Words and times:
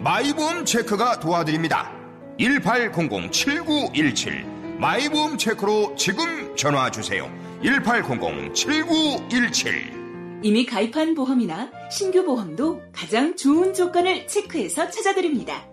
마이보험 0.00 0.64
체크가 0.64 1.20
도와드립니다 1.20 1.92
1800-7917 2.38 4.78
마이보험 4.78 5.36
체크로 5.38 5.94
지금 5.96 6.56
전화 6.56 6.90
주세요 6.90 7.30
1800-7917 7.62 9.96
이미 10.42 10.66
가입한 10.66 11.14
보험이나 11.14 11.70
신규 11.90 12.22
보험도 12.24 12.82
가장 12.92 13.36
좋은 13.36 13.72
조건을 13.74 14.28
체크해서 14.28 14.90
찾아드립니다. 14.90 15.66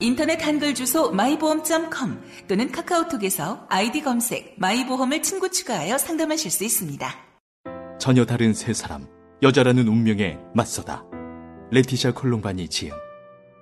인터넷 0.00 0.44
한글 0.44 0.74
주소 0.74 1.12
마이보험.com 1.12 2.20
또는 2.48 2.72
카카오톡에서 2.72 3.66
아이디 3.68 4.02
검색 4.02 4.56
마이보험을 4.58 5.22
친구 5.22 5.48
추가하여 5.50 5.96
상담하실 5.98 6.50
수 6.50 6.64
있습니다. 6.64 7.08
전혀 7.98 8.24
다른 8.24 8.54
세 8.54 8.72
사람, 8.72 9.06
여자라는 9.42 9.86
운명에 9.86 10.38
맞서다. 10.54 11.04
레티샤 11.70 12.12
콜롬바니 12.12 12.68
지음. 12.68 12.92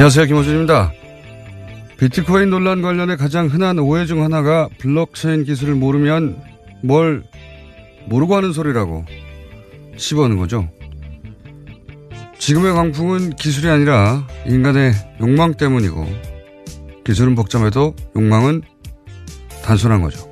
안녕하세요. 0.00 0.26
김호준입니다. 0.28 0.92
비트코인 1.98 2.48
논란 2.48 2.80
관련해 2.80 3.16
가장 3.16 3.48
흔한 3.48 3.78
오해 3.78 4.06
중 4.06 4.24
하나가 4.24 4.66
블록체인 4.78 5.44
기술을 5.44 5.74
모르면 5.74 6.42
뭘 6.82 7.22
모르고 8.10 8.36
하는 8.36 8.52
소리라고 8.52 9.04
씹어는 9.96 10.36
거죠. 10.36 10.68
지금의 12.38 12.72
광풍은 12.72 13.36
기술이 13.36 13.68
아니라 13.68 14.26
인간의 14.46 14.92
욕망 15.20 15.54
때문이고 15.54 16.06
기술은 17.04 17.36
복잡해도 17.36 17.94
욕망은 18.16 18.62
단순한 19.62 20.02
거죠. 20.02 20.28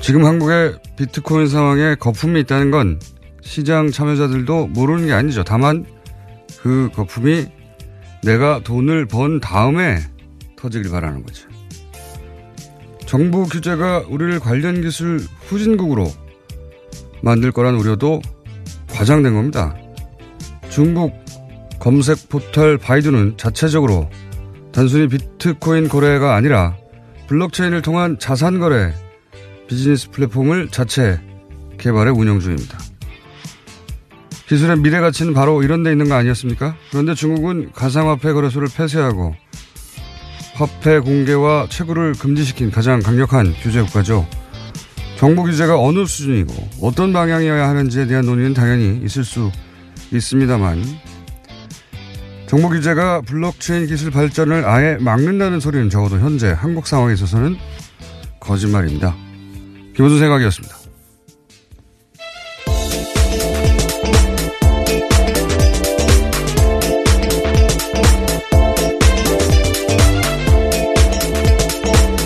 지금 0.00 0.24
한국의 0.24 0.78
비트코인 0.96 1.48
상황에 1.48 1.96
거품이 1.96 2.40
있다는 2.40 2.70
건 2.70 3.00
시장 3.40 3.90
참여자들도 3.90 4.68
모르는 4.68 5.06
게 5.06 5.12
아니죠. 5.12 5.42
다만 5.44 5.84
그 6.60 6.90
거품이 6.94 7.46
내가 8.22 8.60
돈을 8.62 9.06
번 9.06 9.40
다음에 9.40 9.98
터지길 10.56 10.92
바라는 10.92 11.24
거죠. 11.24 11.48
정부 13.04 13.46
규제가 13.48 14.04
우리를 14.08 14.38
관련 14.38 14.80
기술 14.80 15.20
후진국으로 15.48 16.10
만들 17.22 17.52
거란 17.52 17.74
우려도 17.76 18.20
과장된 18.90 19.34
겁니다. 19.34 19.74
중국 20.70 21.12
검색 21.78 22.28
포털 22.28 22.78
바이두는 22.78 23.36
자체적으로 23.36 24.08
단순히 24.72 25.08
비트코인 25.08 25.88
거래가 25.88 26.34
아니라 26.34 26.76
블록체인을 27.28 27.82
통한 27.82 28.18
자산 28.18 28.58
거래 28.58 28.94
비즈니스 29.68 30.10
플랫폼을 30.10 30.68
자체 30.68 31.20
개발해 31.78 32.10
운영 32.10 32.40
중입니다. 32.40 32.78
기술의 34.48 34.78
미래 34.80 35.00
가치는 35.00 35.32
바로 35.32 35.62
이런 35.62 35.82
데 35.82 35.90
있는 35.90 36.08
거 36.08 36.14
아니었습니까? 36.14 36.76
그런데 36.90 37.14
중국은 37.14 37.72
가상화폐 37.72 38.32
거래소를 38.32 38.68
폐쇄하고 38.74 39.34
화폐 40.54 40.98
공개와 40.98 41.68
채굴을 41.70 42.12
금지시킨 42.14 42.70
가장 42.70 43.00
강력한 43.00 43.54
규제 43.62 43.80
국가죠. 43.80 44.26
정부 45.22 45.44
규제가 45.44 45.78
어느 45.78 46.04
수준이고 46.04 46.52
어떤 46.80 47.12
방향이어야 47.12 47.68
하는지에 47.68 48.08
대한 48.08 48.26
논의는 48.26 48.54
당연히 48.54 49.00
있을 49.04 49.22
수 49.22 49.52
있습니다만 50.10 50.82
정부 52.48 52.68
규제가 52.68 53.20
블록체인 53.20 53.86
기술 53.86 54.10
발전을 54.10 54.64
아예 54.66 54.96
막는다는 54.98 55.60
소리는 55.60 55.88
적어도 55.90 56.18
현재 56.18 56.50
한국 56.50 56.88
상황에 56.88 57.14
있어서는 57.14 57.56
거짓말입니다. 58.40 59.14
김호준 59.94 60.18
생각이었습니다. 60.18 60.76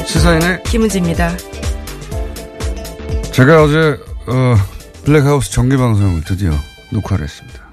시사인의 0.06 0.62
김은지입니다. 0.62 1.55
제가 3.36 3.62
어제 3.62 4.00
어, 4.28 4.56
블랙하우스 5.04 5.50
정기 5.50 5.76
방송을 5.76 6.24
드디어 6.24 6.52
녹화를 6.90 7.24
했습니다. 7.24 7.66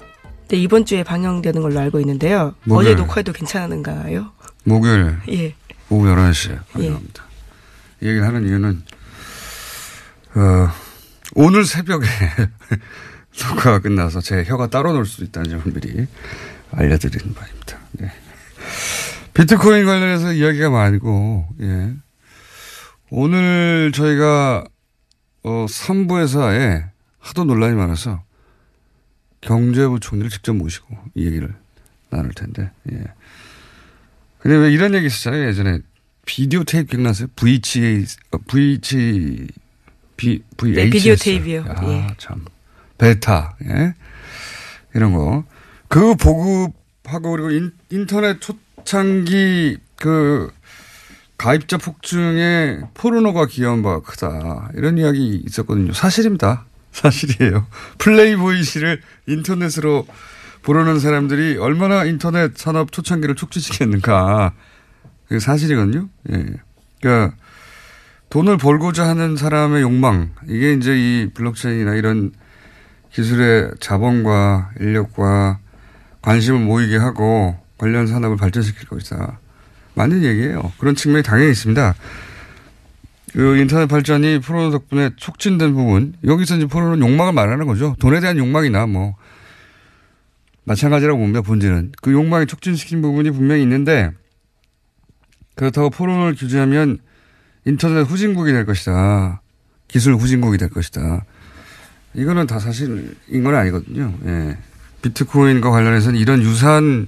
네, 0.49 0.57
이번 0.57 0.83
주에 0.83 1.03
방영되는 1.03 1.61
걸로 1.61 1.79
알고 1.79 2.01
있는데요. 2.01 2.53
목요일. 2.65 2.89
어제 2.89 3.01
녹화해도 3.01 3.31
괜찮은가요? 3.31 4.29
목요일 4.65 5.19
예. 5.29 5.55
오후 5.89 6.05
11시에 6.05 6.59
방송합니다. 6.73 7.23
이 8.01 8.07
얘기를 8.07 8.27
하는 8.27 8.45
이유는 8.45 8.83
어, 10.35 10.69
오늘 11.35 11.63
새벽에 11.63 12.07
녹화가 13.41 13.79
끝나서 13.79 14.19
제 14.19 14.43
혀가 14.43 14.67
따로 14.67 14.91
놀 14.91 15.05
수도 15.05 15.23
있다는 15.23 15.49
점을 15.49 15.63
미리 15.73 16.05
알려드리는 16.71 17.33
바입니다. 17.33 17.77
네. 17.93 18.11
비트코인 19.33 19.85
관련해서 19.85 20.33
이야기가 20.33 20.69
많고, 20.69 21.47
예. 21.61 21.93
오늘 23.09 23.93
저희가, 23.95 24.65
어, 25.43 25.65
3부에서에 25.67 26.89
하도 27.19 27.43
논란이 27.43 27.75
많아서 27.75 28.23
경제부 29.41 29.99
총리를 29.99 30.29
직접 30.29 30.53
모시고 30.53 30.97
이 31.15 31.25
얘기를 31.25 31.53
나눌 32.09 32.33
텐데, 32.33 32.71
예. 32.91 33.03
근데 34.39 34.57
왜 34.57 34.71
이런 34.71 34.93
얘기 34.93 35.07
있었잖아요. 35.07 35.47
예전에 35.47 35.79
비디오 36.25 36.63
테이프 36.63 36.91
기억나세요? 36.91 37.27
VHA, 37.35 38.05
어, 38.31 38.37
VH, 38.47 39.47
B, 40.15 40.43
VH. 40.57 40.75
네, 40.75 40.89
비디오 40.89 41.15
테이프요. 41.15 41.65
아, 41.67 41.87
예. 41.87 42.07
참. 42.17 42.45
베타, 42.97 43.57
예. 43.65 43.93
이런 44.93 45.13
거. 45.13 45.43
그 45.87 46.15
보급하고 46.15 47.31
그리고 47.31 47.51
인, 47.51 47.73
인터넷 47.89 48.39
초창기 48.39 49.77
그 49.97 50.51
가입자 51.43 51.75
폭증에 51.75 52.79
포르노가 52.93 53.47
기여한 53.47 53.83
바가 53.83 53.99
크다. 53.99 54.69
이런 54.75 54.97
이야기 54.97 55.43
있었거든요. 55.45 55.91
사실입니다. 55.91 56.63
사실이에요. 56.93 57.67
플레이보이 57.97 58.63
씨를 58.63 59.01
인터넷으로 59.27 60.07
보려는 60.61 61.01
사람들이 61.01 61.57
얼마나 61.57 62.05
인터넷 62.05 62.57
산업 62.57 62.93
초창기를 62.93 63.35
촉진시켰는가. 63.35 64.53
그게 65.27 65.39
사실이거든요. 65.39 66.07
예. 66.31 66.45
그러니까 67.01 67.35
돈을 68.29 68.55
벌고자 68.55 69.05
하는 69.05 69.35
사람의 69.35 69.81
욕망. 69.81 70.31
이게 70.47 70.71
이제 70.71 70.95
이 70.95 71.29
블록체인이나 71.33 71.95
이런 71.95 72.31
기술의 73.11 73.71
자본과 73.81 74.71
인력과 74.79 75.59
관심을 76.21 76.61
모이게 76.61 76.95
하고 76.95 77.59
관련 77.77 78.07
산업을 78.07 78.37
발전시킬 78.37 78.87
것이다. 78.87 79.39
맞는 79.95 80.23
얘기예요. 80.23 80.71
그런 80.77 80.95
측면이 80.95 81.23
당연히 81.23 81.51
있습니다. 81.51 81.95
그 83.33 83.57
인터넷 83.57 83.87
발전이 83.87 84.39
프로 84.39 84.69
덕분에 84.69 85.11
촉진된 85.15 85.73
부분, 85.73 86.13
여기서 86.23 86.57
이제 86.57 86.65
프로는 86.65 86.99
욕망을 86.99 87.33
말하는 87.33 87.65
거죠. 87.65 87.95
돈에 87.99 88.19
대한 88.19 88.37
욕망이나 88.37 88.85
뭐, 88.85 89.15
마찬가지라고 90.65 91.17
봅니다, 91.17 91.41
본질은. 91.41 91.93
그 92.01 92.11
욕망이 92.11 92.45
촉진시킨 92.45 93.01
부분이 93.01 93.31
분명히 93.31 93.63
있는데, 93.63 94.11
그렇다고 95.55 95.89
포론을 95.89 96.35
규제하면 96.35 96.99
인터넷 97.65 98.01
후진국이 98.01 98.51
될 98.51 98.65
것이다. 98.65 99.41
기술 99.87 100.13
후진국이 100.15 100.57
될 100.57 100.69
것이다. 100.69 101.25
이거는 102.13 102.47
다 102.47 102.59
사실인 102.59 103.15
건 103.43 103.55
아니거든요. 103.55 104.13
예. 104.25 104.57
비트코인과 105.01 105.69
관련해서는 105.69 106.19
이런 106.19 106.41
유사한 106.41 107.07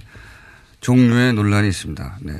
종류의 0.81 1.33
논란이 1.33 1.67
있습니다. 1.67 2.19
네. 2.21 2.33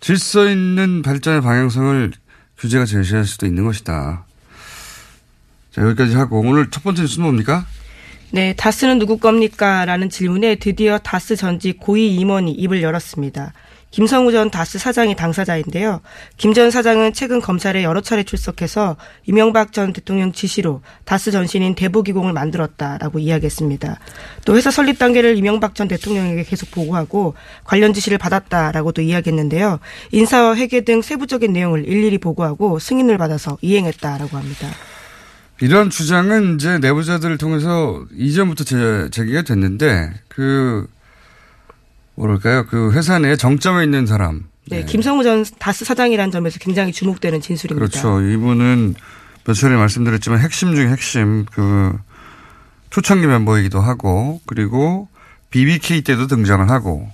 질서 0.00 0.48
있는 0.48 1.02
발전의 1.02 1.42
방향성을 1.42 2.12
규제가 2.58 2.84
제시할 2.84 3.24
수도 3.24 3.46
있는 3.46 3.64
것이다. 3.64 4.24
자, 5.72 5.82
여기까지 5.82 6.14
하고 6.14 6.40
오늘 6.40 6.70
첫 6.70 6.82
번째 6.82 7.02
뉴스는 7.02 7.24
뭡니까? 7.24 7.66
네, 8.30 8.54
다스는 8.54 8.98
누구 8.98 9.18
겁니까? 9.18 9.84
라는 9.84 10.10
질문에 10.10 10.56
드디어 10.56 10.98
다스 10.98 11.34
전직 11.34 11.78
고위 11.80 12.14
임원이 12.16 12.52
입을 12.52 12.82
열었습니다. 12.82 13.52
김성우 13.90 14.32
전 14.32 14.50
다스 14.50 14.78
사장이 14.78 15.16
당사자인데요. 15.16 16.00
김 16.36 16.52
전 16.52 16.70
사장은 16.70 17.12
최근 17.12 17.40
검찰에 17.40 17.84
여러 17.84 18.00
차례 18.00 18.22
출석해서 18.22 18.96
이명박 19.26 19.72
전 19.72 19.92
대통령 19.92 20.32
지시로 20.32 20.82
다스 21.04 21.30
전신인 21.30 21.74
대부기공을 21.74 22.32
만들었다라고 22.32 23.18
이야기했습니다. 23.18 23.98
또 24.44 24.56
회사 24.56 24.70
설립 24.70 24.98
단계를 24.98 25.36
이명박 25.36 25.74
전 25.74 25.88
대통령에게 25.88 26.44
계속 26.44 26.70
보고하고 26.70 27.34
관련 27.64 27.92
지시를 27.94 28.18
받았다라고도 28.18 29.02
이야기했는데요. 29.02 29.78
인사와 30.12 30.56
회계 30.56 30.82
등 30.82 31.00
세부적인 31.00 31.52
내용을 31.52 31.86
일일이 31.86 32.18
보고하고 32.18 32.78
승인을 32.78 33.18
받아서 33.18 33.56
이행했다라고 33.62 34.36
합니다. 34.36 34.68
이런 35.60 35.90
주장은 35.90 36.54
이제 36.56 36.78
내부자들을 36.78 37.36
통해서 37.38 38.04
이전부터 38.16 38.64
제, 38.64 39.08
제기가 39.10 39.42
됐는데 39.42 40.12
그 40.28 40.86
뭐랄까요 42.18 42.66
그 42.66 42.92
회사 42.92 43.18
내에 43.18 43.36
정점에 43.36 43.84
있는 43.84 44.06
사람. 44.06 44.44
네, 44.66 44.80
네. 44.80 44.84
김성우 44.84 45.22
전 45.22 45.44
다스 45.58 45.84
사장이라는 45.84 46.30
점에서 46.30 46.58
굉장히 46.58 46.92
주목되는 46.92 47.40
진술입니다. 47.40 47.86
그렇죠. 47.86 48.20
이분은 48.20 48.94
몇 49.44 49.54
차례 49.54 49.76
말씀드렸지만 49.76 50.40
핵심 50.40 50.74
중에 50.74 50.88
핵심 50.88 51.46
그 51.46 51.96
초창기 52.90 53.26
멤버이기도 53.26 53.80
하고 53.80 54.40
그리고 54.46 55.08
BBK 55.50 56.02
때도 56.02 56.26
등장을 56.26 56.68
하고 56.68 57.08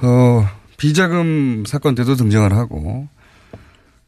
어 0.00 0.48
비자금 0.76 1.64
사건 1.66 1.94
때도 1.94 2.14
등장을 2.14 2.50
하고 2.52 3.08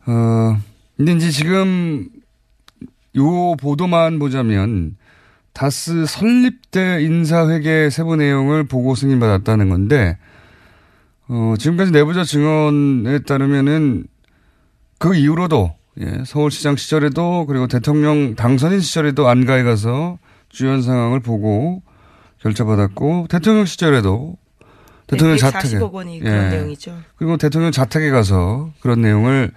어 0.06 0.56
근데 0.96 1.12
이제 1.12 1.30
지금 1.30 2.08
요 3.16 3.56
보도만 3.56 4.18
보자면 4.18 4.96
다스 5.52 6.06
설립 6.06 6.70
때 6.70 7.02
인사회계 7.02 7.90
세부 7.90 8.16
내용을 8.16 8.64
보고 8.64 8.94
승인받았다는 8.94 9.68
건데, 9.68 10.18
어, 11.28 11.54
지금까지 11.58 11.92
내부자 11.92 12.24
증언에 12.24 13.20
따르면은 13.20 14.04
그 14.98 15.14
이후로도, 15.14 15.74
예, 16.00 16.22
서울시장 16.24 16.76
시절에도 16.76 17.44
그리고 17.46 17.66
대통령 17.66 18.34
당선인 18.34 18.80
시절에도 18.80 19.28
안가에 19.28 19.62
가서 19.62 20.18
주연 20.48 20.82
상황을 20.82 21.20
보고 21.20 21.82
결제받았고, 22.40 23.26
대통령 23.28 23.66
시절에도 23.66 24.36
대통령 25.06 25.36
네, 25.36 25.40
자택에. 25.40 25.78
원이 25.78 26.20
그런 26.20 26.46
예. 26.46 26.56
내용이죠. 26.56 26.96
그리고 27.16 27.36
대통령 27.36 27.70
자택에 27.70 28.10
가서 28.10 28.72
그런 28.80 29.02
내용을 29.02 29.52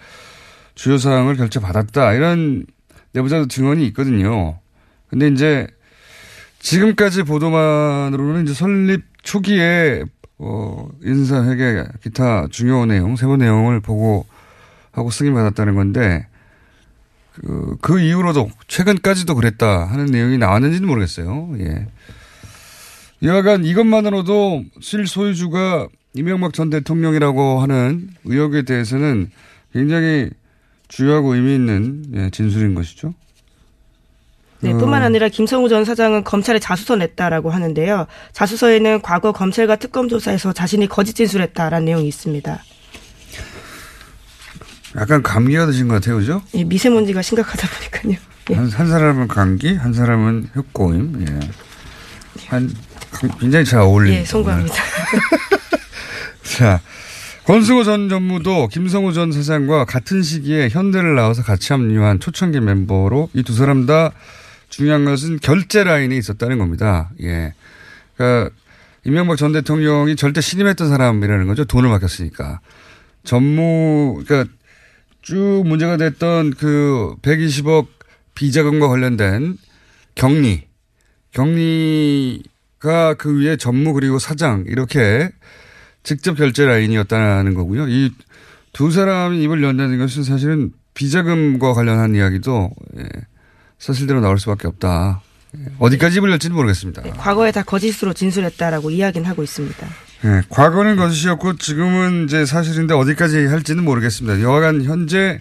주요 0.75 0.97
사항을 0.97 1.37
결제받았다. 1.37 2.13
이런 2.13 2.65
내부자 3.13 3.45
증언이 3.47 3.85
있거든요. 3.87 4.59
근데 5.07 5.29
이제 5.29 5.67
지금까지 6.65 7.21
보도만으로는 7.21 8.43
이제 8.43 8.55
설립 8.55 9.03
초기에 9.21 10.03
어, 10.39 10.89
인사회계 11.03 11.85
기타 12.01 12.47
중요 12.49 12.87
내용, 12.87 13.15
세부 13.15 13.37
내용을 13.37 13.79
보고 13.81 14.25
하고 14.91 15.11
승인 15.11 15.35
받았다는 15.35 15.75
건데 15.75 16.27
그, 17.33 17.77
그 17.81 17.99
이후로도 17.99 18.49
최근까지도 18.67 19.35
그랬다 19.35 19.85
하는 19.85 20.07
내용이 20.07 20.39
나왔는지는 20.39 20.87
모르겠어요. 20.87 21.53
예. 21.59 21.87
여하간 23.21 23.65
이것만으로도 23.65 24.63
실소유주가 24.81 25.87
이명박 26.15 26.53
전 26.53 26.71
대통령이라고 26.71 27.61
하는 27.61 28.09
의혹에 28.23 28.63
대해서는 28.63 29.29
굉장히 29.71 30.31
주요하고 30.87 31.35
의미 31.35 31.53
있는 31.53 32.05
예, 32.15 32.29
진술인 32.31 32.73
것이죠. 32.73 33.13
네, 34.61 34.71
뿐만 34.71 35.01
어. 35.01 35.05
아니라 35.05 35.29
김성우 35.29 35.69
전 35.69 35.85
사장은 35.85 36.23
검찰에 36.23 36.59
자수서 36.59 36.95
냈다라고 36.95 37.51
하는데요. 37.51 38.07
자수서에는 38.33 39.01
과거 39.01 39.31
검찰과 39.31 39.75
특검 39.75 40.09
조사에서 40.09 40.53
자신이 40.53 40.87
거짓 40.87 41.13
진술했다라는 41.13 41.85
내용이 41.85 42.07
있습니다. 42.07 42.63
약간 44.97 45.21
감기가 45.21 45.65
드신 45.65 45.87
것 45.87 45.95
같아요, 45.95 46.15
그죠? 46.17 46.41
예, 46.55 46.63
미세먼지가 46.63 47.21
심각하다 47.21 47.67
보니까요. 47.67 48.17
예. 48.51 48.55
한, 48.55 48.69
한, 48.69 48.87
사람은 48.87 49.27
감기, 49.27 49.75
한 49.75 49.93
사람은 49.93 50.49
흑고임. 50.53 51.25
예. 51.27 51.39
한 52.47 52.73
굉장히 53.39 53.65
잘 53.65 53.81
어울립니다. 53.81 54.21
예, 54.21 54.25
송구합니다. 54.25 54.75
자, 56.57 56.79
권승호 57.45 57.83
전 57.83 58.07
전무도 58.07 58.67
김성우 58.69 59.13
전 59.13 59.31
사장과 59.31 59.85
같은 59.85 60.21
시기에 60.23 60.69
현대를 60.69 61.15
나와서 61.15 61.43
같이 61.43 61.73
합류한 61.73 62.19
초창기 62.19 62.59
멤버로 62.61 63.29
이 63.33 63.43
두 63.43 63.53
사람 63.53 63.85
다 63.85 64.11
중요한 64.75 65.05
것은 65.05 65.39
결제 65.39 65.83
라인이 65.83 66.17
있었다는 66.17 66.57
겁니다. 66.57 67.11
예. 67.21 67.53
그러니까 68.15 68.53
이명박 69.05 69.37
전 69.37 69.51
대통령이 69.51 70.15
절대 70.15 70.41
신임했던 70.41 70.89
사람이라는 70.89 71.47
거죠. 71.47 71.65
돈을 71.65 71.89
맡겼으니까. 71.89 72.59
전무, 73.23 74.23
그러니까 74.25 74.51
쭉 75.21 75.63
문제가 75.65 75.97
됐던 75.97 76.55
그 76.55 77.15
120억 77.21 77.87
비자금과 78.35 78.87
관련된 78.87 79.57
격리. 80.15 80.67
격리가 81.31 83.13
그 83.17 83.39
위에 83.39 83.57
전무 83.57 83.93
그리고 83.93 84.19
사장 84.19 84.65
이렇게 84.67 85.29
직접 86.03 86.35
결제 86.35 86.65
라인이었다는 86.65 87.53
거고요. 87.53 87.87
이 87.87 88.11
두 88.75 88.91
사람이 88.91 89.41
입을 89.43 89.63
연다는 89.63 89.97
것은 89.99 90.23
사실은 90.23 90.73
비자금과 90.95 91.71
관련한 91.71 92.13
이야기도 92.13 92.71
예, 92.97 93.03
사실대로 93.85 94.19
나올 94.19 94.39
수밖에 94.39 94.67
없다. 94.67 95.21
예, 95.57 95.65
어디까지 95.77 96.17
입을 96.17 96.31
열지는 96.31 96.55
모르겠습니다. 96.55 97.03
네, 97.03 97.11
과거에 97.11 97.51
다 97.51 97.61
거짓으로 97.61 98.13
진술했다라고 98.13 98.89
이야기는 98.89 99.29
하고 99.29 99.43
있습니다. 99.43 99.87
네, 100.23 100.41
과거는 100.49 100.95
거짓이었고 100.95 101.57
지금은 101.57 102.25
이제 102.25 102.45
사실인데 102.45 102.95
어디까지 102.95 103.45
할지는 103.45 103.83
모르겠습니다. 103.83 104.41
여하간 104.41 104.85
현재 104.85 105.39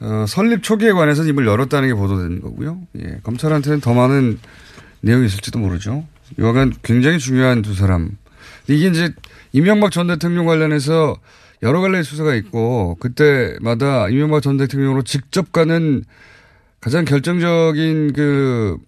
어, 0.00 0.24
설립 0.26 0.64
초기에 0.64 0.90
관해서는 0.92 1.30
입을 1.30 1.46
열었다는 1.46 1.88
게 1.88 1.94
보도된 1.94 2.40
거고요. 2.40 2.80
예, 2.98 3.20
검찰한테는 3.22 3.80
더 3.80 3.94
많은 3.94 4.40
내용이 5.00 5.26
있을지도 5.26 5.60
모르죠. 5.60 6.04
여하간 6.40 6.74
굉장히 6.82 7.20
중요한 7.20 7.62
두 7.62 7.72
사람. 7.74 8.10
이게 8.66 8.88
이제 8.88 9.12
이명박 9.52 9.92
전 9.92 10.08
대통령 10.08 10.44
관련해서 10.44 11.16
여러 11.62 11.80
갈래 11.80 12.02
수사가 12.02 12.34
있고 12.34 12.96
그때마다 12.96 14.08
이명박 14.08 14.42
전 14.42 14.56
대통령으로 14.56 15.02
직접 15.02 15.52
가는 15.52 16.04
가장 16.80 17.04
결정적인 17.04 18.12
그 18.12 18.78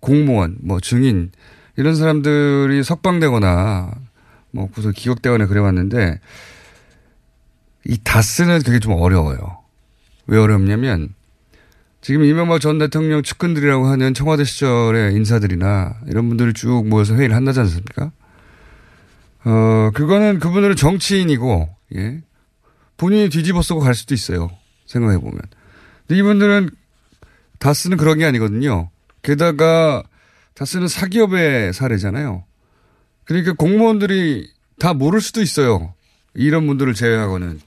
공무원, 0.00 0.58
뭐 0.60 0.80
증인 0.80 1.30
이런 1.76 1.94
사람들이 1.94 2.82
석방되거나 2.82 3.92
뭐 4.50 4.68
구속 4.70 4.92
기각되거나 4.94 5.46
그래왔는데 5.46 6.20
이 7.86 7.98
다스는 8.02 8.60
되게 8.64 8.78
좀 8.78 8.92
어려워요. 8.92 9.58
왜 10.26 10.38
어렵냐면 10.38 11.14
지금 12.00 12.24
이명박 12.24 12.60
전 12.60 12.78
대통령 12.78 13.22
측근들이라고 13.22 13.86
하는 13.86 14.14
청와대 14.14 14.44
시절의 14.44 15.14
인사들이나 15.14 15.96
이런 16.06 16.28
분들을 16.28 16.54
쭉 16.54 16.86
모여서 16.86 17.14
회의를 17.14 17.34
한다지 17.34 17.60
않습니까? 17.60 18.12
어, 19.44 19.90
그거는 19.94 20.38
그분들은 20.38 20.76
정치인이고, 20.76 21.68
예. 21.96 22.22
본인이 22.96 23.28
뒤집어 23.28 23.62
쓰고 23.62 23.80
갈 23.80 23.94
수도 23.94 24.14
있어요. 24.14 24.50
생각해 24.86 25.18
보면. 25.18 25.40
근데 26.06 26.18
이분들은 26.18 26.70
다스는 27.58 27.96
그런 27.96 28.18
게 28.18 28.24
아니거든요. 28.24 28.90
게다가 29.22 30.02
다스는 30.54 30.88
사기업의 30.88 31.72
사례잖아요. 31.72 32.44
그러니까 33.24 33.52
공무원들이 33.52 34.50
다 34.78 34.94
모를 34.94 35.20
수도 35.20 35.42
있어요. 35.42 35.94
이런 36.34 36.66
분들을 36.66 36.94
제외하고는. 36.94 37.60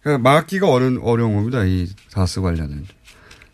그러니까 0.00 0.30
막기가 0.30 0.70
어려운, 0.70 0.98
어려운 1.02 1.34
겁니다. 1.34 1.64
이 1.64 1.88
다스 2.12 2.40
관련은. 2.40 2.86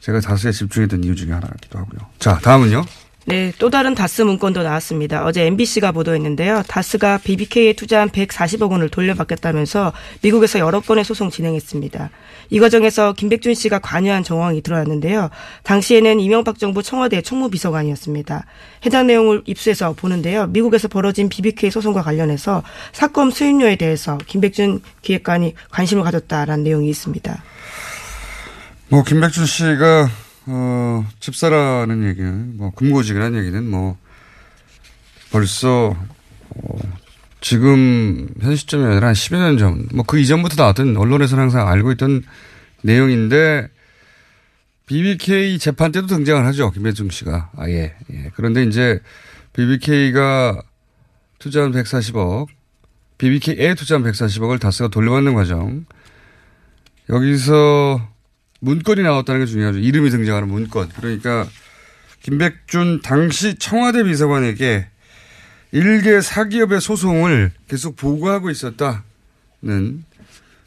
제가 0.01 0.21
다스에 0.21 0.51
집중했던 0.53 1.05
이유 1.05 1.15
중에 1.15 1.33
하나이기도 1.33 1.79
하고요. 1.79 2.01
자, 2.19 2.39
다음은요. 2.39 2.85
네, 3.25 3.53
또 3.59 3.71
다른 3.71 3.95
다스 3.95 4.23
문건도 4.23 4.65
나왔습니다. 4.65 5.25
어제 5.25 5.47
MBC가 5.47 5.93
보도했는데요. 5.93 6.65
다스가 6.67 7.19
BBK에 7.19 7.75
투자한 7.75 8.11
140억 8.11 8.73
원을 8.73 8.89
돌려받겠다면서 8.89 9.93
미국에서 10.23 10.59
여러 10.59 10.81
건의 10.81 11.05
소송 11.05 11.31
진행했습니다. 11.31 12.11
이 12.51 12.59
과정에서 12.59 13.13
김백준 13.13 13.55
씨가 13.55 13.79
관여한 13.79 14.25
정황이 14.25 14.61
드러났는데요. 14.61 15.31
당시에는 15.63 16.19
이명박 16.19 16.59
정부 16.59 16.83
청와대 16.83 17.23
총무비서관이었습니다. 17.23 18.45
해당 18.87 19.07
내용을 19.07 19.43
입수해서 19.47 19.93
보는데요. 19.93 20.49
미국에서 20.49 20.89
벌어진 20.89 21.29
BBK 21.29 21.71
소송과 21.71 22.03
관련해서 22.03 22.65
사건 22.93 23.31
수임료에 23.31 23.77
대해서 23.77 24.19
김백준 24.27 24.81
기획관이 25.03 25.55
관심을 25.71 26.03
가졌다라는 26.03 26.65
내용이 26.65 26.91
있습니다. 26.91 27.43
뭐 28.89 29.05
김백준 29.05 29.47
씨가 29.47 30.11
어, 30.47 31.07
집사라는 31.21 32.09
얘기는, 32.09 32.57
뭐, 32.57 32.73
금고직이라는 32.73 33.39
얘기는 33.39 33.71
뭐, 33.71 33.97
벌써, 35.31 35.97
어, 36.51 36.79
지금, 37.41 38.29
현 38.41 38.57
시점이 38.57 38.85
아니라 38.85 39.09
한 39.09 39.15
10여 39.15 39.39
년 39.39 39.59
전, 39.59 39.89
뭐, 39.93 40.05
그 40.05 40.19
이전부터 40.19 40.57
나왔던 40.61 40.97
언론에서는 40.97 41.43
항상 41.43 41.69
알고 41.69 41.93
있던 41.93 42.23
내용인데, 42.83 43.69
BBK 44.87 45.59
재판 45.59 45.93
때도 45.93 46.09
등장을 46.09 46.45
하죠. 46.47 46.71
김배중 46.73 47.09
씨가. 47.11 47.53
아 47.57 47.69
예. 47.69 47.95
예. 48.11 48.31
그런데 48.35 48.65
이제, 48.65 49.01
BBK가 49.53 50.61
투자한 51.39 51.73
140억, 51.73 52.49
BBK에 53.19 53.75
투자한 53.75 54.03
140억을 54.03 54.61
다스가 54.61 54.89
돌려받는 54.89 55.35
과정. 55.35 55.87
여기서 57.09 58.12
문건이 58.63 59.03
나왔다는 59.03 59.41
게 59.41 59.47
중요하죠. 59.47 59.79
이름이 59.79 60.11
등장하는 60.11 60.49
문건. 60.49 60.89
그러니까 60.97 61.47
김백준 62.23 63.03
당시 63.03 63.57
청와대 63.57 64.05
비서관에게 64.05 64.87
일개 65.73 66.21
사기업의 66.21 66.81
소송을 66.81 67.51
계속 67.67 67.97
보고하고 67.97 68.51
있었다는 68.51 69.03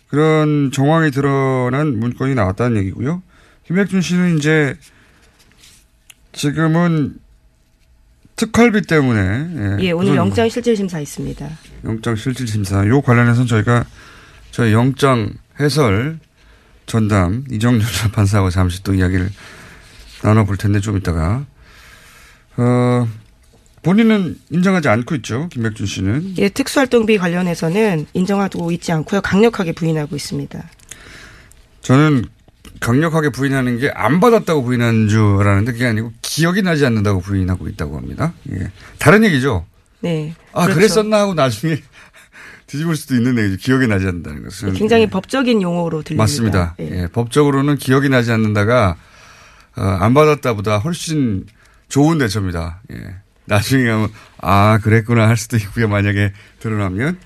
그런 0.07 0.71
정황이 0.73 1.09
드러난 1.11 1.97
문건이 1.97 2.35
나왔다는 2.35 2.77
얘기고요. 2.79 3.23
김백준 3.65 4.01
씨는 4.01 4.37
이제 4.37 4.75
지금은 6.33 7.15
특활비 8.35 8.81
때문에 8.81 9.77
예, 9.79 9.85
예 9.85 9.91
오늘 9.91 10.17
영장 10.17 10.49
실질 10.49 10.75
심사 10.75 10.99
있습니다. 10.99 11.49
영장 11.85 12.15
실질 12.17 12.45
심사. 12.45 12.85
요 12.87 13.01
관련해서는 13.01 13.47
저희가 13.47 13.85
저희 14.51 14.73
영장 14.73 15.31
해설 15.61 16.19
전담 16.85 17.43
이정렬 17.51 17.81
판사하고 18.13 18.49
잠시 18.49 18.83
또 18.83 18.93
이야기를 18.93 19.29
나눠볼 20.23 20.57
텐데 20.57 20.79
좀 20.79 20.97
이따가 20.97 21.45
어, 22.57 23.07
본인은 23.83 24.39
인정하지 24.49 24.87
않고 24.89 25.15
있죠 25.15 25.47
김백준 25.49 25.85
씨는 25.85 26.35
예 26.37 26.49
특수활동비 26.49 27.17
관련해서는 27.17 28.07
인정하고 28.13 28.71
있지 28.71 28.91
않고요 28.91 29.21
강력하게 29.21 29.73
부인하고 29.73 30.15
있습니다. 30.15 30.63
저는 31.81 32.25
강력하게 32.79 33.29
부인하는 33.29 33.79
게 33.79 33.91
안 33.93 34.19
받았다고 34.19 34.63
부인하는 34.63 35.07
줄 35.07 35.21
알았는데 35.21 35.71
그게 35.73 35.85
아니고 35.85 36.11
기억이 36.21 36.61
나지 36.61 36.85
않는다고 36.85 37.21
부인하고 37.21 37.67
있다고 37.69 37.97
합니다. 37.97 38.33
예. 38.51 38.71
다른 38.97 39.23
얘기죠. 39.23 39.65
네. 40.01 40.33
아 40.51 40.63
그렇죠. 40.63 40.79
그랬었나 40.79 41.19
하고 41.19 41.33
나중에 41.35 41.77
뒤집을 42.67 42.95
수도 42.95 43.15
있는 43.15 43.37
얘기죠. 43.37 43.57
기억이 43.57 43.87
나지 43.87 44.05
않는다는 44.07 44.43
것은. 44.43 44.73
굉장히 44.73 45.03
예. 45.03 45.07
법적인 45.07 45.61
용어로 45.61 46.01
들립니다. 46.01 46.23
맞습니다. 46.23 46.75
예. 46.79 47.03
예. 47.03 47.07
법적으로는 47.07 47.77
기억이 47.77 48.09
나지 48.09 48.31
않는다가 48.31 48.95
어, 49.77 49.81
안 49.81 50.13
받았다보다 50.13 50.77
훨씬 50.79 51.45
좋은 51.89 52.17
대처입니다. 52.17 52.81
예. 52.93 53.15
나중에 53.45 53.87
하면 53.89 54.09
아 54.39 54.79
그랬구나 54.81 55.27
할 55.27 55.37
수도 55.37 55.57
있고요. 55.57 55.87
만약에 55.87 56.33
드러나면 56.59 57.17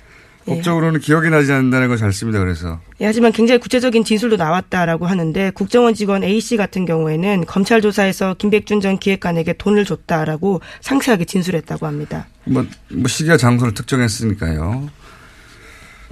예. 0.50 0.56
법적으로는 0.56 1.00
기억이 1.00 1.30
나지 1.30 1.52
않는다는 1.54 1.88
걸 1.88 1.98
잘 1.98 2.12
씁니다. 2.12 2.40
그래서. 2.40 2.82
예, 3.00 3.06
하지만 3.06 3.32
굉장히 3.32 3.60
구체적인 3.60 4.04
진술도 4.04 4.36
나왔다라고 4.36 5.06
하는데 5.06 5.52
국정원 5.52 5.94
직원 5.94 6.24
A 6.24 6.42
씨 6.42 6.58
같은 6.58 6.86
경우에는 6.86 7.46
검찰 7.46 7.82
조사에서 7.82 8.34
김백준 8.34 8.82
전 8.82 8.98
기획관에게 8.98 9.54
돈을 9.54 9.86
줬다라고 9.86 10.60
상세하게 10.82 11.24
진술했다고 11.26 11.86
합니다. 11.88 12.28
뭐, 12.46 12.66
뭐 12.90 13.08
시기와 13.08 13.38
장소를 13.38 13.74
특정했으니까요. 13.74 14.90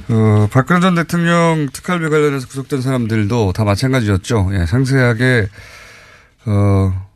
어, 0.09 0.47
박근혜 0.51 0.79
전 0.79 0.95
대통령 0.95 1.67
특활비 1.73 2.07
관련해서 2.09 2.47
구속된 2.47 2.81
사람들도 2.81 3.53
다 3.53 3.63
마찬가지였죠. 3.63 4.51
예, 4.53 4.65
상세하게, 4.65 5.49
어, 6.45 7.07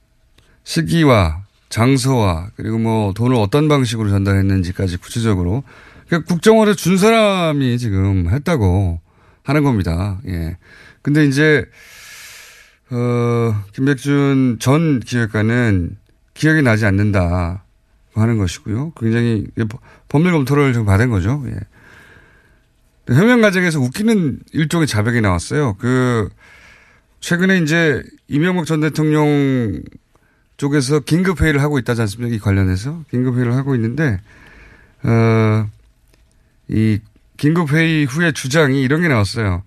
시기와 0.64 1.44
장소와 1.70 2.50
그리고 2.56 2.78
뭐 2.78 3.14
돈을 3.14 3.36
어떤 3.38 3.68
방식으로 3.68 4.10
전달했는지까지 4.10 4.98
구체적으로. 4.98 5.64
그러니까 6.08 6.28
국정원에 6.28 6.74
준 6.74 6.98
사람이 6.98 7.78
지금 7.78 8.30
했다고 8.30 9.00
하는 9.44 9.64
겁니다. 9.64 10.20
예. 10.28 10.58
근데 11.02 11.26
이제, 11.26 11.66
어, 12.92 13.64
김백준 13.74 14.58
전 14.60 15.00
기획관은 15.00 15.98
기억이 16.34 16.62
나지 16.62 16.86
않는다 16.86 17.64
하는 18.14 18.38
것이고요. 18.38 18.92
굉장히 19.00 19.48
법률 20.10 20.34
검토를 20.34 20.74
좀 20.74 20.86
받은 20.86 21.10
거죠. 21.10 21.42
예. 21.48 21.56
해명 23.10 23.42
과정에서 23.42 23.80
웃기는 23.80 24.40
일종의 24.54 24.88
자백이 24.88 25.22
나왔어요. 25.22 25.76
그 25.80 26.30
최근에 27.20 27.60
이제 27.60 28.04
이명박 28.28 28.66
전 28.66 28.82
대통령 28.82 29.82
쪽에서 30.58 31.00
긴급 31.00 31.42
회의를 31.42 31.62
하고 31.62 31.80
있다지 31.80 32.02
않습니까? 32.02 32.36
이 32.36 32.40
관련해서 32.40 33.04
긴급 33.10 33.36
회의를 33.36 33.56
하고 33.56 33.76
있는데 33.76 34.20
어 35.04 35.82
이 36.72 37.00
긴급 37.38 37.74
회의 37.74 38.06
후에 38.06 38.32
주장이 38.32 38.82
이런 38.82 39.02
게 39.02 39.08
나왔어요. 39.10 39.64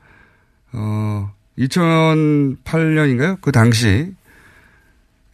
어 0.73 1.33
2008년인가요? 1.59 3.41
그 3.41 3.53
당시 3.53 4.13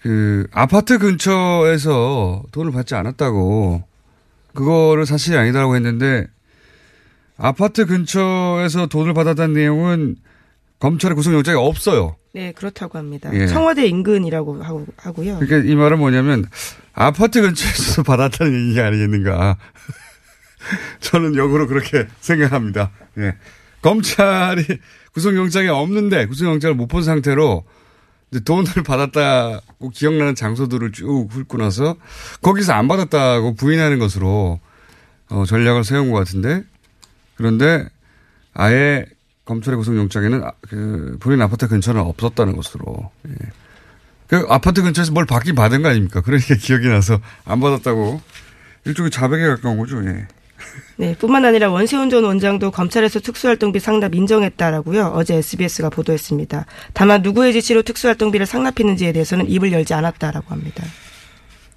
그 0.02 0.46
아파트 0.52 0.98
근처에서 0.98 2.42
돈을 2.50 2.72
받지 2.72 2.94
않았다고 2.94 3.84
그거를 4.54 5.06
사실이 5.06 5.36
아니다라고 5.36 5.76
했는데 5.76 6.26
아파트 7.40 7.86
근처에서 7.86 8.86
돈을 8.86 9.14
받았다는 9.14 9.54
내용은 9.54 10.16
검찰의 10.78 11.14
구속영장이 11.14 11.58
없어요. 11.58 12.16
네, 12.32 12.52
그렇다고 12.52 12.98
합니다. 12.98 13.30
예. 13.34 13.46
청와대 13.46 13.86
인근이라고 13.86 14.62
하고, 14.62 14.86
하고요. 14.96 15.38
그러니까 15.40 15.70
이 15.70 15.74
말은 15.74 15.98
뭐냐면 15.98 16.44
아파트 16.92 17.40
근처에서 17.40 18.02
받았다는 18.04 18.68
얘기가 18.68 18.86
아니겠는가. 18.86 19.56
저는 21.00 21.36
역으로 21.36 21.66
그렇게 21.66 22.06
생각합니다. 22.20 22.90
예. 23.18 23.34
검찰이 23.82 24.64
구속영장이 25.12 25.68
없는데 25.68 26.26
구속영장을 26.26 26.74
못 26.76 26.86
본 26.86 27.02
상태로 27.02 27.64
돈을 28.44 28.84
받았다고 28.86 29.90
기억나는 29.90 30.34
장소들을 30.36 30.92
쭉 30.92 31.26
훑고 31.30 31.58
나서 31.58 31.96
거기서 32.42 32.72
안 32.74 32.86
받았다고 32.86 33.54
부인하는 33.54 33.98
것으로 33.98 34.60
어, 35.30 35.44
전략을 35.46 35.82
세운 35.82 36.10
것 36.12 36.18
같은데 36.18 36.62
그런데 37.40 37.88
아예 38.52 39.06
검찰의 39.46 39.78
구속영장에는 39.78 40.44
아, 40.44 40.52
그 40.60 41.16
본인 41.20 41.40
아파트 41.40 41.68
근처는 41.68 42.02
없었다는 42.02 42.54
것으로. 42.54 43.10
예. 43.28 43.32
그 44.26 44.44
아파트 44.50 44.82
근처에서 44.82 45.12
뭘 45.12 45.24
받긴 45.24 45.54
받은 45.54 45.80
거 45.80 45.88
아닙니까? 45.88 46.20
그러니까 46.20 46.54
기억이 46.56 46.88
나서 46.88 47.18
안 47.46 47.60
받았다고 47.60 48.20
일종의 48.84 49.10
자백에 49.10 49.46
가까운 49.46 49.78
거죠. 49.78 50.04
예. 50.04 50.28
네, 50.96 51.16
뿐만 51.18 51.46
아니라 51.46 51.70
원세훈 51.70 52.10
전 52.10 52.24
원장도 52.24 52.72
검찰에서 52.72 53.20
특수활동비 53.20 53.80
상납 53.80 54.14
인정했다라고요. 54.14 55.12
어제 55.14 55.36
SBS가 55.36 55.88
보도했습니다. 55.88 56.66
다만 56.92 57.22
누구의 57.22 57.54
지시로 57.54 57.80
특수활동비를 57.80 58.44
상납했는지에 58.44 59.12
대해서는 59.12 59.48
입을 59.48 59.72
열지 59.72 59.94
않았다라고 59.94 60.50
합니다. 60.50 60.84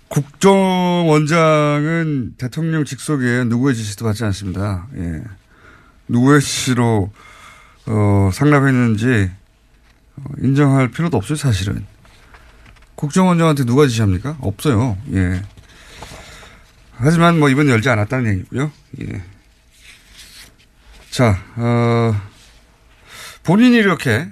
국정원장은 0.09 2.33
대통령 2.37 2.83
직속에 2.83 3.45
누구의 3.45 3.75
지시도 3.75 4.03
받지 4.03 4.25
않습니다. 4.25 4.87
예. 4.97 5.21
누구의 6.07 6.41
지시로 6.41 7.11
어, 7.85 8.29
상납했는지 8.33 9.31
어, 10.15 10.23
인정할 10.41 10.89
필요도 10.89 11.17
없어요, 11.17 11.35
사실은. 11.35 11.85
국정원장한테 12.95 13.65
누가 13.65 13.87
지시합니까? 13.87 14.37
없어요. 14.39 14.97
예. 15.13 15.41
하지만 16.91 17.39
뭐 17.39 17.49
이번 17.49 17.67
열지 17.67 17.89
않았다는 17.89 18.31
얘기고요. 18.33 18.71
예. 19.01 19.23
자, 21.09 21.37
어, 21.55 22.15
본인이 23.43 23.77
이렇게 23.77 24.29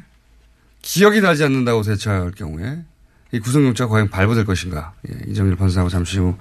기억이 0.82 1.22
나지 1.22 1.44
않는다고 1.44 1.82
대처할 1.82 2.32
경우에 2.32 2.84
이 3.34 3.40
구속영장 3.40 3.90
과연 3.90 4.10
발부될 4.10 4.46
것인가. 4.46 4.94
예, 5.10 5.32
이정일 5.32 5.56
판사하고 5.56 5.90
잠시 5.90 6.20
후 6.20 6.38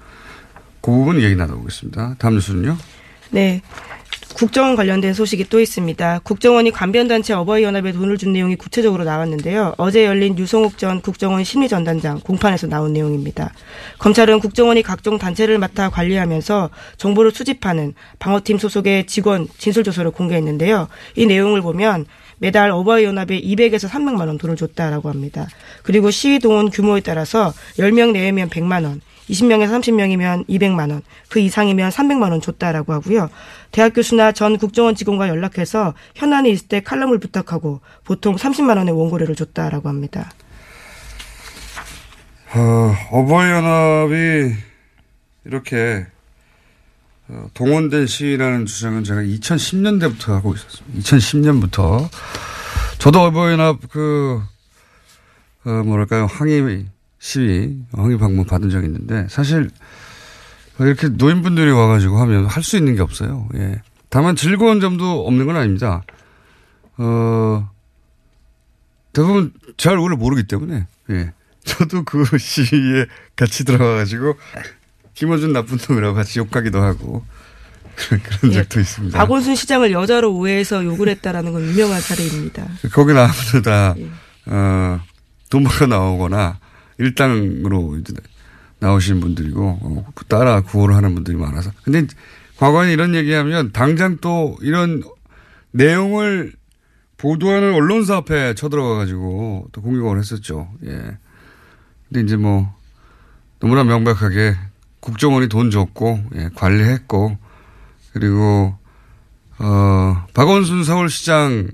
그 0.81 0.89
부분 0.91 1.21
얘기 1.21 1.35
나눠보겠습니다. 1.35 2.15
다음 2.17 2.33
뉴스는요? 2.35 2.75
네. 3.29 3.61
국정원 4.33 4.75
관련된 4.75 5.13
소식이 5.13 5.49
또 5.49 5.59
있습니다. 5.59 6.19
국정원이 6.23 6.71
관변단체 6.71 7.33
어버이연합에 7.33 7.91
돈을 7.91 8.17
준 8.17 8.33
내용이 8.33 8.55
구체적으로 8.55 9.03
나왔는데요. 9.03 9.75
어제 9.77 10.05
열린 10.05 10.37
유성욱 10.37 10.77
전 10.77 11.01
국정원 11.01 11.43
심리전단장 11.43 12.21
공판에서 12.21 12.67
나온 12.67 12.93
내용입니다. 12.93 13.53
검찰은 13.99 14.39
국정원이 14.39 14.81
각종 14.81 15.17
단체를 15.17 15.59
맡아 15.59 15.89
관리하면서 15.89 16.69
정보를 16.97 17.31
수집하는 17.31 17.93
방어팀 18.19 18.57
소속의 18.57 19.07
직원 19.07 19.47
진술조서를 19.57 20.11
공개했는데요. 20.11 20.87
이 21.15 21.25
내용을 21.25 21.61
보면 21.61 22.05
매달 22.39 22.71
어버이연합에 22.71 23.39
200에서 23.39 23.87
300만 23.87 24.27
원 24.27 24.37
돈을 24.39 24.55
줬다라고 24.55 25.09
합니다. 25.09 25.47
그리고 25.83 26.09
시위 26.09 26.39
동원 26.39 26.71
규모에 26.71 27.01
따라서 27.01 27.53
10명 27.77 28.13
내외면 28.13 28.49
100만 28.49 28.83
원, 28.83 29.01
20명에서 29.31 29.81
30명이면 29.81 30.47
200만 30.47 30.91
원, 30.91 31.01
그 31.29 31.39
이상이면 31.39 31.89
300만 31.89 32.31
원 32.31 32.41
줬다라고 32.41 32.93
하고요. 32.93 33.29
대학 33.71 33.93
교수나 33.93 34.31
전 34.33 34.57
국정원 34.57 34.95
직원과 34.95 35.29
연락해서 35.29 35.93
현안이 36.15 36.51
있을 36.51 36.67
때 36.67 36.81
칼럼을 36.81 37.19
부탁하고 37.19 37.81
보통 38.03 38.35
30만 38.35 38.77
원의 38.77 38.93
원고료를 38.93 39.35
줬다라고 39.35 39.89
합니다. 39.89 40.31
어, 42.53 42.93
어버이연합이 43.11 44.53
이렇게 45.45 46.05
어, 47.29 47.47
동원된 47.53 48.07
시위라는 48.07 48.65
주장은 48.65 49.05
제가 49.05 49.21
2010년대부터 49.21 50.33
하고 50.33 50.53
있었습니다. 50.53 50.99
2010년부터 50.99 52.09
저도 52.97 53.21
어버이연합 53.21 53.79
그 53.89 54.41
어, 55.63 55.69
뭐랄까요 55.69 56.25
항의 56.25 56.87
시위 57.21 57.77
항의 57.93 58.17
방문 58.17 58.45
받은 58.45 58.71
적이 58.71 58.87
있는데 58.87 59.27
사실 59.29 59.69
이렇게 60.79 61.07
노인분들이 61.07 61.69
와가지고 61.69 62.17
하면 62.19 62.47
할 62.47 62.63
수 62.63 62.77
있는 62.77 62.95
게 62.95 63.01
없어요. 63.03 63.47
예. 63.55 63.79
다만 64.09 64.35
즐거운 64.35 64.81
점도 64.81 65.27
없는 65.27 65.45
건 65.45 65.55
아닙니다. 65.55 66.01
어 66.97 67.69
대부분 69.13 69.53
잘 69.77 69.93
얼굴을 69.93 70.17
모르기 70.17 70.43
때문에 70.47 70.87
예. 71.11 71.31
저도 71.63 72.03
그 72.05 72.25
시위에 72.39 73.05
같이 73.35 73.65
들어가가지고 73.65 74.33
김어준 75.13 75.53
나쁜 75.53 75.77
놈이라고 75.87 76.15
같이 76.15 76.39
욕하기도 76.39 76.81
하고 76.81 77.23
그런 78.23 78.51
예, 78.53 78.55
적도 78.63 78.79
있습니다. 78.79 79.15
박원순 79.15 79.53
시장을 79.55 79.91
여자로 79.91 80.33
오해해서 80.35 80.83
욕을 80.83 81.07
했다라는 81.09 81.51
건 81.53 81.61
유명한 81.61 82.01
사례입니다. 82.01 82.65
거기 82.91 83.13
나오는 83.13 83.61
다, 83.63 83.93
예. 83.99 84.09
어, 84.47 84.99
돈받아 85.51 85.85
나오거나 85.85 86.57
일당으로 87.01 87.99
나오신 88.79 89.19
분들이고, 89.19 89.79
어, 89.81 90.05
따라 90.27 90.61
구호를 90.61 90.95
하는 90.95 91.13
분들이 91.13 91.37
많아서. 91.37 91.71
근데 91.83 92.05
과거에 92.57 92.93
이런 92.93 93.15
얘기하면 93.15 93.71
당장 93.71 94.17
또 94.21 94.55
이런 94.61 95.03
내용을 95.71 96.53
보도하는 97.17 97.73
언론사 97.73 98.17
앞에 98.17 98.55
쳐들어가가지고 98.55 99.69
또 99.71 99.81
공격을 99.81 100.17
했었죠. 100.17 100.67
예. 100.85 101.17
근데 102.07 102.21
이제 102.21 102.35
뭐 102.35 102.73
너무나 103.59 103.83
명백하게 103.83 104.55
국정원이 104.99 105.49
돈 105.49 105.71
줬고, 105.71 106.23
예, 106.35 106.49
관리했고, 106.55 107.37
그리고, 108.13 108.75
어, 109.59 110.25
박원순 110.33 110.83
서울시장 110.83 111.67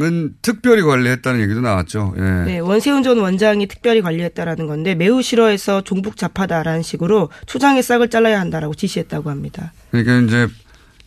은 0.00 0.34
특별히 0.40 0.82
관리했다는 0.82 1.40
얘기도 1.42 1.60
나왔죠. 1.60 2.14
예. 2.16 2.22
네, 2.22 2.58
원세훈 2.60 3.02
전 3.02 3.18
원장이 3.18 3.66
특별히 3.66 4.00
관리했다라는 4.00 4.66
건데 4.66 4.94
매우 4.94 5.20
싫어해서 5.20 5.82
종북 5.82 6.16
좌파다라는 6.16 6.82
식으로 6.82 7.28
초장의 7.44 7.82
싹을 7.82 8.08
잘라야 8.08 8.40
한다라고 8.40 8.74
지시했다고 8.74 9.28
합니다. 9.28 9.74
그러니까 9.90 10.20
이제 10.20 10.48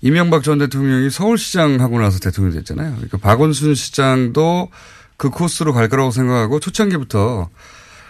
이명박 0.01 0.43
전 0.43 0.59
대통령이 0.59 1.09
서울시장 1.09 1.81
하고 1.81 1.99
나서 1.99 2.19
대통령이 2.19 2.57
됐잖아요. 2.57 2.91
그러니까 2.91 3.17
박원순 3.17 3.73
시장도 3.73 4.69
그 5.17 5.31
코스로 5.31 5.73
갈 5.73 5.89
거라고 5.89 6.11
생각하고 6.11 6.59
초창기부터 6.59 7.49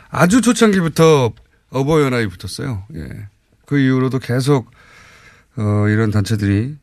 아주 0.10 0.42
초창기부터 0.42 1.32
어버이연합이 1.70 2.28
붙었어요. 2.28 2.84
예. 2.96 3.08
그 3.66 3.80
이후로도 3.80 4.20
계속 4.20 4.70
어, 5.56 5.88
이런 5.88 6.12
단체들이 6.12 6.76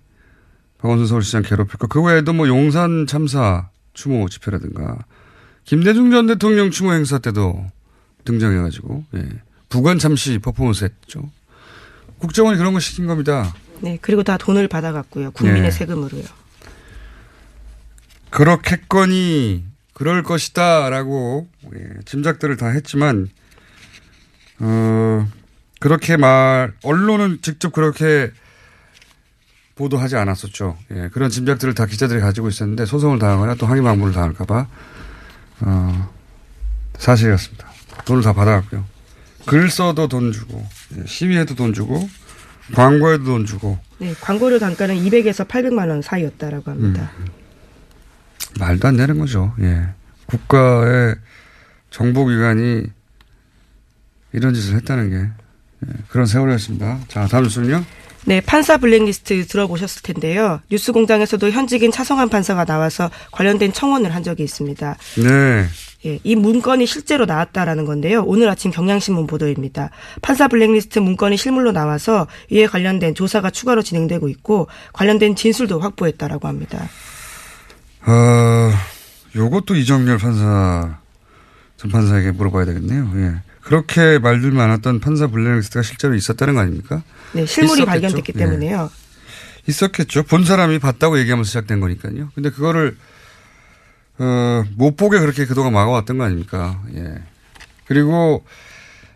박원순 0.78 1.06
서울시장 1.08 1.42
괴롭혔고 1.42 1.88
그 1.88 2.02
외에도 2.02 2.32
뭐 2.32 2.48
용산 2.48 3.06
참사 3.06 3.68
추모 3.94 4.28
집회라든가 4.28 4.98
김대중 5.64 6.10
전 6.10 6.26
대통령 6.26 6.70
추모 6.70 6.92
행사 6.92 7.18
때도 7.18 7.66
등장해가지고 8.24 9.04
예. 9.16 9.28
부관 9.68 9.98
참시 9.98 10.38
퍼포먼스 10.38 10.84
했죠. 10.84 11.30
국정원이 12.18 12.58
그런 12.58 12.72
거 12.72 12.80
시킨 12.80 13.06
겁니다. 13.06 13.54
네, 13.80 13.98
그리고 14.00 14.22
다 14.22 14.36
돈을 14.36 14.68
받아갔고요. 14.68 15.32
국민의 15.32 15.62
네. 15.62 15.70
세금으로요. 15.70 16.24
그렇겠거니 18.30 19.64
그럴 19.92 20.22
것이다라고 20.22 21.48
예, 21.74 21.88
짐작들을 22.04 22.56
다 22.56 22.68
했지만 22.68 23.28
어 24.58 25.28
그렇게 25.80 26.16
말 26.16 26.72
언론은 26.82 27.40
직접 27.42 27.72
그렇게 27.72 28.30
보도하지 29.74 30.16
않았었죠. 30.16 30.76
예, 30.92 31.08
그런 31.12 31.30
짐작들을 31.30 31.74
다 31.74 31.86
기자들이 31.86 32.20
가지고 32.20 32.48
있었는데 32.48 32.86
소송을 32.86 33.18
당하거나 33.18 33.54
또 33.54 33.66
항의 33.66 33.82
방문을 33.82 34.12
당할까봐 34.12 34.66
어, 35.60 36.12
사실이었습니다. 36.98 37.68
돈을 38.04 38.22
다 38.22 38.32
받아갔고요. 38.32 38.84
글 39.46 39.70
써도 39.70 40.08
돈 40.08 40.32
주고 40.32 40.66
예, 40.96 41.06
시위해도 41.06 41.54
돈 41.54 41.72
주고 41.72 42.08
광고에도 42.74 43.24
돈 43.24 43.46
주고 43.46 43.78
네, 43.98 44.14
광고료 44.20 44.58
단가는 44.58 44.94
200에서 44.96 45.46
800만 45.48 45.88
원 45.88 46.02
사이였다라고 46.02 46.70
합니다. 46.70 47.10
말도 48.58 48.88
안 48.88 48.96
되는 48.96 49.18
거죠. 49.18 49.54
예. 49.60 49.88
국가의 50.26 51.16
정보기관이 51.90 52.84
이런 54.32 54.54
짓을 54.54 54.76
했다는 54.76 55.10
게 55.10 55.16
예, 55.86 55.92
그런 56.08 56.26
세월이었습니다. 56.26 57.00
자, 57.08 57.26
다음 57.26 57.44
뉴스는요. 57.44 57.84
네, 58.24 58.40
판사 58.40 58.76
블랙리스트 58.76 59.46
들어보셨을 59.46 60.02
텐데요. 60.02 60.60
뉴스공장에서도 60.70 61.50
현직인 61.50 61.90
차성한 61.90 62.28
판사가 62.28 62.64
나와서 62.64 63.10
관련된 63.32 63.72
청원을 63.72 64.14
한 64.14 64.22
적이 64.22 64.44
있습니다. 64.44 64.96
네. 65.16 65.66
예, 66.04 66.18
이 66.24 66.34
문건이 66.34 66.86
실제로 66.86 67.26
나왔다라는 67.26 67.84
건데요. 67.84 68.22
오늘 68.24 68.48
아침 68.48 68.70
경향신문 68.70 69.26
보도입니다. 69.26 69.90
판사 70.20 70.48
블랙리스트 70.48 70.98
문건이 70.98 71.36
실물로 71.36 71.72
나와서 71.72 72.26
이에 72.50 72.66
관련된 72.66 73.14
조사가 73.14 73.50
추가로 73.50 73.82
진행되고 73.82 74.28
있고 74.28 74.68
관련된 74.92 75.36
진술도 75.36 75.80
확보했다라고 75.80 76.48
합니다. 76.48 76.88
어, 78.04 78.72
요것도 79.36 79.76
이정렬 79.76 80.18
판사, 80.18 80.98
전 81.76 81.90
판사에게 81.90 82.32
물어봐야 82.32 82.64
되겠네요. 82.64 83.12
예. 83.16 83.51
그렇게 83.62 84.18
말들 84.18 84.50
많았던 84.50 85.00
판사 85.00 85.28
블랙리스트가 85.28 85.82
실제로 85.82 86.14
있었다는 86.14 86.54
거 86.54 86.60
아닙니까? 86.60 87.02
네, 87.32 87.46
실물이 87.46 87.82
있었겠죠? 87.82 87.86
발견됐기 87.86 88.32
예. 88.34 88.38
때문에요. 88.38 88.90
있었겠죠. 89.68 90.24
본 90.24 90.44
사람이 90.44 90.78
봤다고 90.80 91.18
얘기하면서 91.20 91.46
시작된 91.46 91.80
거니까요. 91.80 92.30
근데 92.34 92.50
그거를 92.50 92.96
어, 94.18 94.64
못 94.76 94.96
보게 94.96 95.18
그렇게 95.18 95.46
그동안 95.46 95.72
막아왔던 95.72 96.18
거 96.18 96.24
아닙니까? 96.24 96.82
예. 96.94 97.14
그리고 97.86 98.44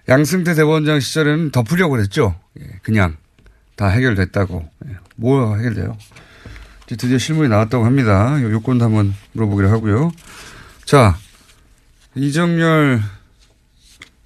양승태 0.08 0.54
대법원장 0.54 1.00
시절에는 1.00 1.50
덮으려고 1.50 1.92
그랬죠. 1.96 2.36
예. 2.60 2.64
그냥 2.82 3.16
다 3.74 3.88
해결됐다고. 3.88 4.68
예. 4.88 4.96
뭐 5.16 5.56
해결돼요? 5.56 5.96
이제 6.86 6.94
드디어 6.96 7.18
실물이 7.18 7.48
나왔다고 7.48 7.84
합니다. 7.84 8.40
요 8.42 8.50
요건도 8.52 8.84
한번 8.84 9.14
물어보기로 9.32 9.68
하고요. 9.70 10.12
자, 10.84 11.16
이정열 12.14 13.02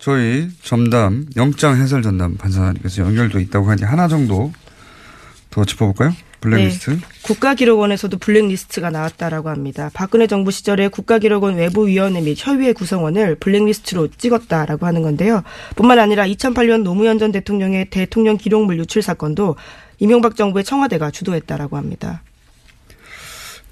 저희 0.01 0.49
점담 0.63 1.27
영장 1.37 1.77
해설 1.81 2.03
전담 2.03 2.37
판사님께서 2.37 3.03
연결돼 3.03 3.41
있다고 3.43 3.71
하니 3.71 3.83
하나 3.85 4.09
정도 4.09 4.51
더 5.51 5.65
짚어볼까요? 5.65 6.15
블랙리스트. 6.41 6.91
네, 6.91 6.99
국가기록원에서도 7.23 8.17
블랙리스트가 8.17 8.89
나왔다라고 8.89 9.51
합니다. 9.51 9.91
박근혜 9.93 10.27
정부 10.27 10.51
시절에 10.51 10.89
국가기록원 10.89 11.57
외부위원회 11.57 12.23
및 12.23 12.35
협의회 12.39 12.73
구성원을 12.73 13.35
블랙리스트로 13.35 14.09
찍었다라고 14.17 14.87
하는 14.87 15.03
건데요. 15.03 15.43
뿐만 15.77 15.99
아니라 15.99 16.27
2008년 16.27 16.83
노무현 16.83 17.19
전 17.19 17.31
대통령의 17.31 17.91
대통령 17.91 18.39
기록물 18.39 18.79
유출 18.79 19.03
사건도 19.03 19.57
이명박 19.99 20.35
정부의 20.35 20.65
청와대가 20.65 21.11
주도했다라고 21.11 21.77
합니다. 21.77 22.23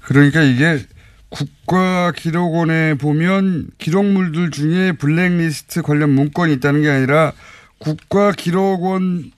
그러니까 0.01 0.43
이게 0.43 0.85
국가기록원에 1.29 2.95
보면 2.95 3.67
기록물들 3.77 4.51
중에 4.51 4.93
블랙리스트 4.93 5.81
관련 5.81 6.09
문건이 6.11 6.53
있다는 6.55 6.81
게 6.81 6.89
아니라 6.89 7.33
국가기록원에 7.79 9.29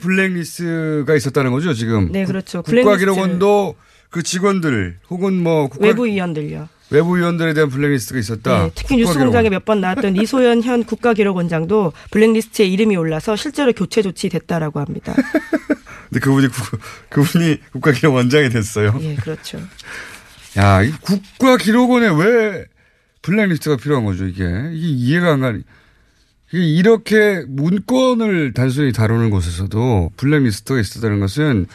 블랙리스트가 0.00 1.14
있었다는 1.14 1.52
거죠, 1.52 1.72
지금. 1.74 2.10
네, 2.12 2.24
그렇죠. 2.24 2.62
국가기록원도 2.62 3.76
그 4.10 4.22
직원들 4.22 4.98
혹은 5.10 5.42
뭐 5.42 5.68
국가, 5.68 5.86
외부위원들요. 5.86 6.68
외부 6.90 7.16
위원들에 7.18 7.52
대한 7.52 7.68
블랙리스트가 7.68 8.18
있었다. 8.18 8.64
네, 8.64 8.70
특히 8.74 8.96
뉴스공장에 8.96 9.50
몇 9.50 9.66
번 9.66 9.82
나왔던 9.82 10.16
이소연 10.16 10.62
현 10.62 10.84
국가기록원장도 10.84 11.92
블랙리스트에 12.10 12.64
이름이 12.66 12.96
올라서 12.96 13.36
실제로 13.36 13.72
교체 13.74 14.00
조치됐다라고 14.00 14.80
합니다. 14.80 15.14
근데 16.08 16.20
그분이 16.20 16.48
국, 16.48 16.80
그분이 17.10 17.58
국가기록원장이 17.72 18.48
됐어요. 18.48 18.96
예, 19.02 19.14
그렇죠. 19.16 19.60
야, 20.56 20.82
이 20.82 20.90
국가 21.02 21.56
기록원에 21.56 22.08
왜 22.08 22.64
블랙리스트가 23.22 23.76
필요한 23.76 24.04
거죠, 24.04 24.26
이게. 24.26 24.44
이게 24.72 24.88
이해가 24.88 25.32
안 25.34 25.40
가니. 25.40 25.62
이렇게 26.52 27.44
문건을 27.46 28.54
단순히 28.54 28.92
다루는 28.92 29.30
곳에서도 29.30 30.12
블랙리스트가 30.16 30.80
있었다는 30.80 31.20
것은 31.20 31.66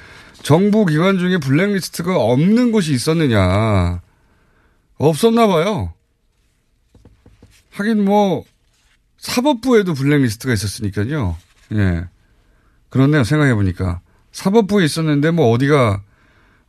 정부 0.41 0.85
기관 0.85 1.19
중에 1.19 1.37
블랙리스트가 1.37 2.17
없는 2.17 2.71
곳이 2.71 2.91
있었느냐. 2.91 4.01
없었나 4.97 5.47
봐요. 5.47 5.93
하긴 7.71 8.03
뭐, 8.03 8.43
사법부에도 9.17 9.93
블랙리스트가 9.93 10.53
있었으니까요. 10.53 11.37
예. 11.73 12.05
그렇네요, 12.89 13.23
생각해보니까. 13.23 14.01
사법부에 14.31 14.85
있었는데 14.85 15.31
뭐 15.31 15.51
어디가, 15.51 16.01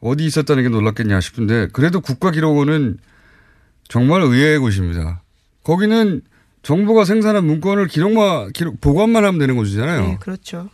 어디 0.05 0.27
있었다는 0.27 0.63
게 0.63 0.69
놀랍겠냐 0.69 1.21
싶은데, 1.21 1.69
그래도 1.73 2.01
국가기록원은 2.01 2.99
정말 3.89 4.21
의외의 4.23 4.59
곳입니다. 4.59 5.23
거기는 5.63 6.21
정부가 6.63 7.05
생산한 7.05 7.45
문건을 7.45 7.89
기록만, 7.89 8.53
기록, 8.53 8.81
보관만 8.81 9.25
하면 9.25 9.39
되는 9.39 9.57
곳이잖아요. 9.57 10.01
네, 10.01 10.17
그렇죠. 10.21 10.69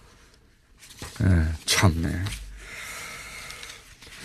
예, 1.23 1.45
참네. 1.65 2.09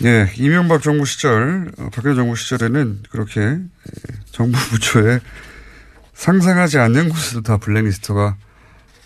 예, 0.04 0.32
이명박 0.38 0.82
정부 0.82 1.06
시절, 1.06 1.72
어, 1.78 1.90
박근혜 1.94 2.16
정부 2.16 2.36
시절에는 2.36 3.04
그렇게 3.10 3.42
예, 3.42 3.62
정부 4.32 4.58
부처에 4.70 5.20
상상하지 6.14 6.80
않는 6.80 7.10
곳에도 7.10 7.42
다 7.42 7.58
블랙리스트가 7.58 8.38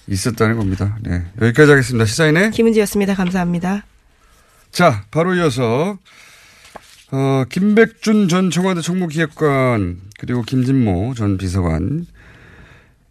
있었다는 0.08 0.58
겁니다. 0.58 0.98
네, 1.02 1.26
여기까지 1.42 1.72
하겠습니다. 1.72 2.06
시사인의 2.06 2.52
김은지였습니다. 2.52 3.16
감사합니다. 3.16 3.84
자, 4.72 5.04
바로 5.12 5.34
이어서 5.36 5.98
어, 7.12 7.44
김백준 7.50 8.28
전 8.28 8.50
청와대 8.50 8.82
총무기획관 8.82 10.00
그리고 10.20 10.44
김진모 10.44 11.16
전 11.16 11.38
비서관 11.38 12.06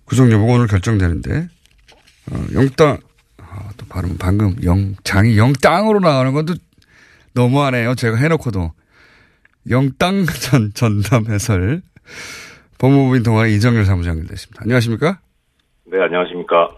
구속 0.05 0.31
여부가 0.31 0.53
오늘 0.55 0.66
결정되는데 0.68 1.49
어, 2.31 2.47
영땅 2.55 2.99
아, 3.38 3.71
또 3.77 3.87
발음 3.87 4.16
방금 4.18 4.57
영장이 4.62 5.37
영땅으로 5.37 6.01
나가는 6.01 6.33
건또 6.33 6.55
너무하네요. 7.35 7.94
제가 7.94 8.16
해놓고도 8.16 8.73
영땅 9.68 10.27
전 10.27 10.73
전담 10.75 11.27
해설 11.27 11.83
법무부인 12.79 13.23
동아리 13.23 13.55
이정열 13.57 13.85
사무장 13.85 14.12
연결됐습니다. 14.12 14.62
안녕하십니까? 14.62 15.18
네, 15.87 16.01
안녕하십니까? 16.01 16.71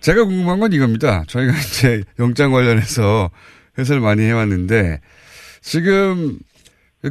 제가 0.00 0.24
궁금한 0.24 0.60
건 0.60 0.72
이겁니다. 0.72 1.24
저희가 1.26 1.52
이제 1.58 2.02
영장 2.18 2.52
관련해서 2.52 3.30
해설 3.78 4.00
많이 4.00 4.22
해왔는데 4.22 5.00
지금 5.60 6.38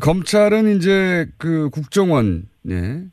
검찰은 0.01 0.77
이제 0.77 1.27
그 1.37 1.69
국정원 1.71 2.47
예, 2.69 3.03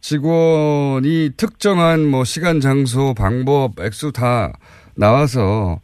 직원이 0.00 1.30
특정한 1.36 2.04
뭐 2.04 2.24
시간, 2.24 2.60
장소, 2.60 3.14
방법, 3.14 3.80
액수 3.80 4.12
다 4.12 4.52
나와서 4.94 5.80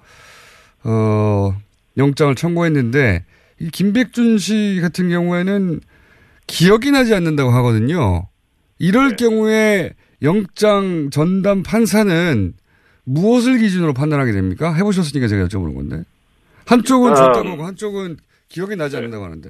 어 0.84 1.56
영장을 1.96 2.34
청구했는데 2.34 3.24
이 3.60 3.70
김백준 3.70 4.38
씨 4.38 4.78
같은 4.80 5.08
경우에는 5.08 5.80
기억이 6.46 6.90
나지 6.90 7.14
않는다고 7.14 7.50
하거든요. 7.50 8.28
이럴 8.78 9.10
네. 9.10 9.16
경우에 9.16 9.92
영장 10.22 11.10
전담 11.10 11.62
판사는 11.62 12.54
무엇을 13.08 13.58
기준으로 13.58 13.92
판단하게 13.94 14.32
됩니까? 14.32 14.72
해보셨으니까 14.74 15.26
제가 15.28 15.44
여쭤보는 15.46 15.74
건데. 15.74 16.02
한쪽은 16.66 17.14
줬다고 17.14 17.48
하고 17.48 17.62
한쪽은 17.64 18.16
기억이 18.48 18.76
나지 18.76 18.92
네. 18.92 18.98
않는다고 18.98 19.24
하는데. 19.24 19.48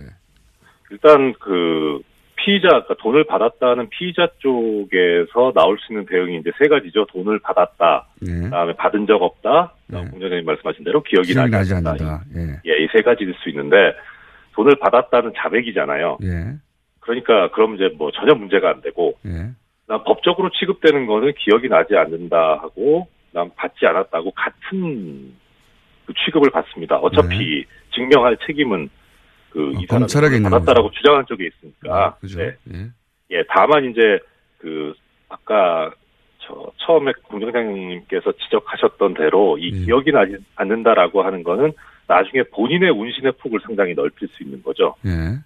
일단 0.90 1.34
그 1.40 2.00
피의자, 2.36 2.68
그러니까 2.68 2.94
돈을 3.02 3.24
받았다는 3.24 3.88
피의자 3.90 4.28
쪽에서 4.38 5.52
나올 5.54 5.76
수 5.80 5.92
있는 5.92 6.06
대응이 6.06 6.38
이제 6.38 6.50
세 6.58 6.68
가지죠. 6.68 7.06
돈을 7.06 7.40
받았다. 7.40 8.06
네. 8.20 8.32
그다음에 8.42 8.74
받은 8.76 9.06
적 9.06 9.20
없다. 9.20 9.74
네. 9.88 10.04
공장장님 10.08 10.44
말씀하신 10.46 10.84
대로 10.84 11.02
기억이, 11.02 11.32
기억이 11.32 11.50
나지, 11.50 11.72
나지 11.74 11.88
않는다. 11.88 12.24
예, 12.36 12.40
예 12.64 12.84
이 12.84 12.88
세 12.92 13.02
가지일 13.02 13.34
수 13.42 13.48
있는데 13.50 13.76
돈을 14.54 14.76
받았다는 14.80 15.32
자백이잖아요. 15.36 16.18
예. 16.22 16.54
그러니까 17.00 17.50
그럼 17.52 17.74
이제 17.74 17.90
뭐 17.98 18.10
전혀 18.12 18.34
문제가 18.34 18.70
안 18.70 18.80
되고 18.82 19.14
예. 19.26 19.50
법적으로 20.04 20.50
취급되는 20.50 21.06
거는 21.06 21.32
기억이 21.38 21.68
나지 21.68 21.96
않는다 21.96 22.36
하고 22.62 23.08
난 23.32 23.50
받지 23.56 23.86
않았다고 23.86 24.32
같은 24.32 25.34
그 26.06 26.14
취급을 26.24 26.50
받습니다. 26.50 26.96
어차피 26.96 27.36
네. 27.38 27.64
증명할 27.94 28.36
책임은 28.46 28.88
그 29.50 29.68
어, 29.68 29.80
이 29.80 29.86
사람이 30.08 30.42
받았다라고 30.42 30.90
주장한 30.92 31.26
쪽에 31.26 31.46
있으니까. 31.46 31.94
아, 31.94 32.14
그죠. 32.16 32.38
네. 32.38 32.56
예. 32.72 32.90
예, 33.30 33.44
다만 33.48 33.84
이제 33.84 34.18
그 34.58 34.94
아까 35.28 35.90
저 36.38 36.70
처음에 36.78 37.12
공장장님께서 37.24 38.32
지적하셨던 38.32 39.14
대로 39.14 39.58
이 39.58 39.70
예. 39.72 39.84
기억이 39.84 40.12
나지 40.12 40.36
않는다라고 40.56 41.22
하는 41.22 41.42
거는 41.42 41.72
나중에 42.06 42.42
본인의 42.44 42.90
운신의 42.90 43.32
폭을 43.32 43.60
상당히 43.62 43.94
넓힐 43.94 44.28
수 44.28 44.42
있는 44.42 44.62
거죠. 44.62 44.94
예. 45.04 45.38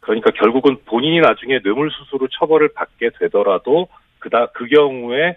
그러니까 0.00 0.30
결국은 0.32 0.76
본인이 0.84 1.20
나중에 1.20 1.60
뇌물수수로 1.64 2.28
처벌을 2.38 2.68
받게 2.74 3.10
되더라도 3.18 3.88
그다 4.18 4.46
그 4.52 4.66
경우에 4.66 5.36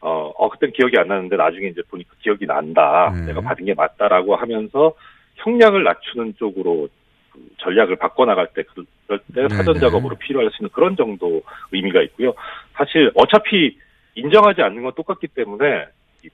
어, 0.00 0.32
어, 0.36 0.48
그땐 0.50 0.72
기억이 0.72 0.96
안 0.98 1.08
나는데 1.08 1.36
나중에 1.36 1.68
이제 1.68 1.82
보니까 1.88 2.14
기억이 2.22 2.46
난다. 2.46 3.12
네. 3.14 3.26
내가 3.26 3.40
받은 3.40 3.64
게 3.64 3.74
맞다라고 3.74 4.36
하면서 4.36 4.94
형량을 5.36 5.82
낮추는 5.84 6.34
쪽으로 6.38 6.88
그 7.32 7.48
전략을 7.58 7.96
바꿔나갈 7.96 8.48
때 8.54 8.62
그럴 8.62 8.86
때 9.34 9.42
네, 9.42 9.48
사전 9.48 9.74
네. 9.74 9.80
작업으로 9.80 10.16
필요할 10.16 10.50
수 10.50 10.62
있는 10.62 10.70
그런 10.72 10.96
정도 10.96 11.42
의미가 11.72 12.02
있고요. 12.02 12.34
사실 12.74 13.10
어차피 13.14 13.76
인정하지 14.14 14.62
않는 14.62 14.82
건 14.82 14.92
똑같기 14.96 15.28
때문에 15.28 15.86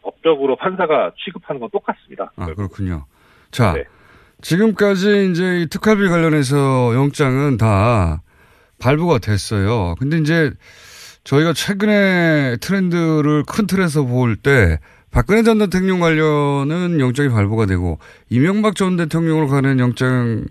법적으로 0.02 0.56
판사가 0.56 1.12
취급하는 1.22 1.60
건 1.60 1.70
똑같습니다. 1.70 2.32
아, 2.36 2.46
그렇군요. 2.46 3.04
자, 3.50 3.74
네. 3.74 3.84
지금까지 4.40 5.30
이제 5.30 5.60
이 5.60 5.66
특활비 5.66 6.08
관련해서 6.08 6.94
영장은 6.94 7.56
다 7.56 8.22
발부가 8.80 9.18
됐어요. 9.18 9.94
근데 9.98 10.18
이제 10.18 10.50
저희가 11.24 11.52
최근에 11.54 12.58
트렌드를 12.60 13.44
큰 13.46 13.66
틀에서 13.66 14.04
볼 14.04 14.36
때 14.36 14.78
박근혜 15.10 15.42
전 15.42 15.58
대통령 15.58 16.00
관련은 16.00 17.00
영장이 17.00 17.28
발부가 17.28 17.66
되고 17.66 17.98
이명박 18.30 18.74
전 18.74 18.96
대통령으로 18.96 19.46
가는 19.46 19.78
영장은 19.78 20.46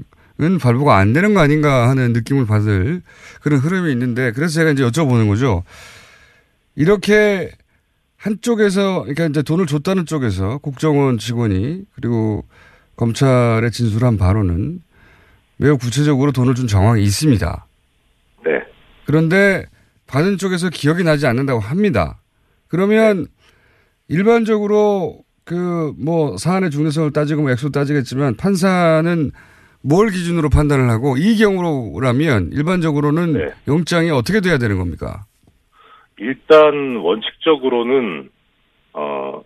발부가 0.61 0.97
안 0.97 1.13
되는 1.13 1.33
거 1.33 1.41
아닌가 1.41 1.89
하는 1.89 2.13
느낌을 2.13 2.47
받을 2.47 3.01
그런 3.41 3.59
흐름이 3.59 3.91
있는데 3.91 4.31
그래서 4.31 4.53
제가 4.53 4.71
이제 4.71 4.83
여쭤보는 4.83 5.27
거죠. 5.27 5.63
이렇게 6.75 7.51
한쪽에서 8.17 9.01
그러니까 9.01 9.25
이제 9.25 9.41
돈을 9.43 9.67
줬다는 9.67 10.05
쪽에서 10.05 10.59
국정원 10.59 11.17
직원이 11.17 11.81
그리고 11.95 12.45
검찰에 12.95 13.69
진술한 13.69 14.17
바로는 14.17 14.81
매우 15.57 15.77
구체적으로 15.77 16.31
돈을 16.31 16.55
준 16.55 16.67
정황이 16.67 17.03
있습니다. 17.03 17.65
네. 18.45 18.51
그런데 19.05 19.65
받은 20.13 20.37
쪽에서 20.37 20.69
기억이 20.69 21.03
나지 21.03 21.25
않는다고 21.25 21.59
합니다. 21.59 22.21
그러면 22.67 23.25
일반적으로 24.07 25.23
그 25.43 25.93
뭐 25.97 26.37
사안의 26.37 26.71
중대성을 26.71 27.11
따지고 27.11 27.43
뭐 27.43 27.51
액수 27.51 27.71
따지겠지만 27.71 28.37
판사는 28.37 29.31
뭘 29.81 30.09
기준으로 30.09 30.49
판단을 30.49 30.89
하고 30.89 31.17
이 31.17 31.35
경우라면 31.37 32.51
일반적으로는 32.53 33.33
네. 33.33 33.51
영장이 33.67 34.09
어떻게 34.11 34.39
돼야 34.39 34.57
되는 34.57 34.77
겁니까? 34.77 35.25
일단 36.17 36.97
원칙적으로는 36.97 38.29
어 38.93 39.41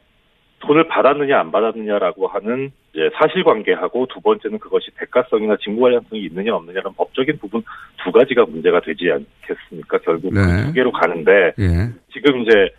돈을 0.59 0.87
받았느냐 0.87 1.39
안 1.39 1.51
받았느냐라고 1.51 2.27
하는 2.27 2.71
이제 2.91 3.09
사실관계하고 3.15 4.07
두 4.07 4.19
번째는 4.21 4.59
그것이 4.59 4.89
대가성이나 4.97 5.57
직무 5.57 5.81
관련성이 5.81 6.23
있느냐 6.25 6.55
없느냐는 6.55 6.93
법적인 6.95 7.37
부분 7.37 7.63
두 8.03 8.11
가지가 8.11 8.45
문제가 8.45 8.81
되지 8.81 9.11
않겠습니까? 9.11 9.99
결국 9.99 10.33
네. 10.33 10.41
그두 10.41 10.73
개로 10.73 10.91
가는데 10.91 11.53
예. 11.59 11.89
지금 12.11 12.41
이제 12.41 12.69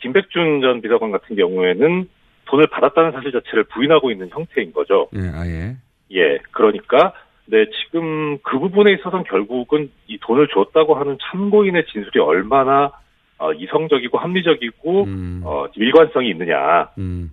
김백준 0.00 0.60
전 0.62 0.80
비서관 0.80 1.12
같은 1.12 1.36
경우에는 1.36 2.08
돈을 2.46 2.66
받았다는 2.66 3.12
사실 3.12 3.30
자체를 3.30 3.64
부인하고 3.64 4.10
있는 4.10 4.28
형태인 4.30 4.72
거죠. 4.72 5.08
예, 5.14 5.20
아 5.32 5.46
예. 5.46 5.76
예, 6.10 6.38
그러니까 6.50 7.12
네 7.46 7.66
지금 7.70 8.38
그 8.42 8.58
부분에 8.58 8.92
있어서는 8.94 9.24
결국은 9.24 9.90
이 10.08 10.18
돈을 10.20 10.48
줬다고 10.48 10.94
하는 10.94 11.18
참고인의 11.30 11.86
진술이 11.86 12.18
얼마나 12.18 12.90
어, 13.42 13.52
이성적이고 13.52 14.18
합리적이고 14.18 15.02
음. 15.02 15.42
어, 15.44 15.66
일관성이 15.74 16.30
있느냐. 16.30 16.88
음. 16.96 17.32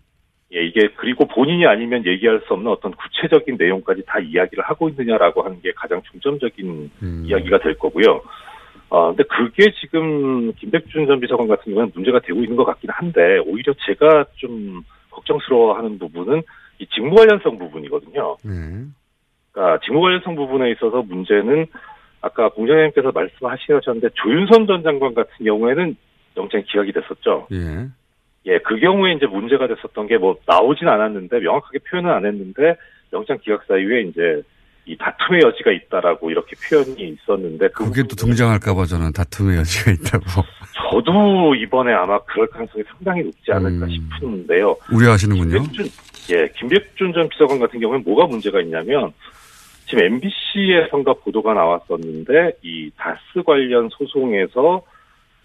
예, 0.51 0.65
이게 0.65 0.87
그리고 0.95 1.27
본인이 1.27 1.67
아니면 1.67 2.03
얘기할 2.03 2.41
수 2.47 2.53
없는 2.55 2.71
어떤 2.71 2.91
구체적인 2.93 3.57
내용까지 3.59 4.01
다 4.07 4.17
이야기를 4.17 4.63
하고 4.63 4.89
있느냐라고 4.89 5.43
하는 5.43 5.61
게 5.61 5.71
가장 5.73 6.01
중점적인 6.09 6.91
음. 7.03 7.23
이야기가 7.27 7.59
될 7.59 7.77
거고요. 7.77 8.23
어, 8.89 9.09
근데 9.09 9.23
그게 9.25 9.71
지금 9.79 10.51
김백준 10.53 11.05
전 11.05 11.19
비서관 11.19 11.47
같은 11.47 11.71
경우는 11.71 11.91
문제가 11.93 12.19
되고 12.21 12.39
있는 12.39 12.55
것 12.55 12.65
같긴 12.65 12.89
한데 12.89 13.37
오히려 13.45 13.75
제가 13.85 14.25
좀 14.37 14.81
걱정스러워하는 15.11 15.99
부분은 15.99 16.41
이 16.79 16.87
직무 16.87 17.13
관련성 17.13 17.59
부분이거든요. 17.59 18.37
네. 18.43 18.51
그러니까 19.51 19.79
직무 19.85 20.01
관련성 20.01 20.35
부분에 20.35 20.71
있어서 20.71 21.03
문제는 21.03 21.67
아까 22.21 22.49
공장장님께서 22.49 23.11
말씀하셨는데 23.11 24.09
조윤선 24.15 24.67
전 24.67 24.83
장관 24.83 25.13
같은 25.13 25.45
경우에는 25.45 25.95
영장이 26.37 26.63
기각이 26.65 26.91
됐었죠. 26.91 27.47
예. 27.51 27.87
예, 28.45 28.57
그 28.59 28.79
경우에 28.79 29.13
이제 29.13 29.25
문제가 29.25 29.67
됐었던 29.67 30.07
게 30.07 30.17
뭐 30.17 30.35
나오진 30.45 30.87
않았는데 30.87 31.39
명확하게 31.39 31.79
표현은 31.89 32.09
안 32.09 32.25
했는데 32.25 32.75
영장 33.13 33.37
기각 33.41 33.63
사유에 33.67 34.01
이제 34.03 34.41
이 34.85 34.97
다툼의 34.97 35.41
여지가 35.43 35.71
있다라고 35.71 36.31
이렇게 36.31 36.55
표현이 36.67 37.15
있었는데 37.21 37.67
그 37.69 37.85
그게 37.85 38.01
또 38.03 38.15
등장할까봐 38.15 38.85
저는 38.85 39.11
다툼의 39.13 39.57
여지가 39.57 39.91
있다고 39.91 40.25
저도 40.73 41.53
이번에 41.55 41.93
아마 41.93 42.17
그럴 42.23 42.47
가능성이 42.47 42.83
상당히 42.87 43.23
높지 43.23 43.51
않을까 43.51 43.87
싶은데요. 43.87 44.75
우려하시는군요. 44.91 45.61
김백준, 45.61 45.85
예, 46.31 46.47
김백준 46.57 47.13
전 47.13 47.29
비서관 47.29 47.59
같은 47.59 47.79
경우는 47.79 48.03
뭐가 48.03 48.25
문제가 48.25 48.61
있냐면 48.61 49.13
지금 49.89 50.03
MBC에선가 50.03 51.13
보도가 51.13 51.55
나왔었는데 51.55 52.53
이 52.61 52.91
다스 52.95 53.43
관련 53.43 53.89
소송에서 53.89 54.83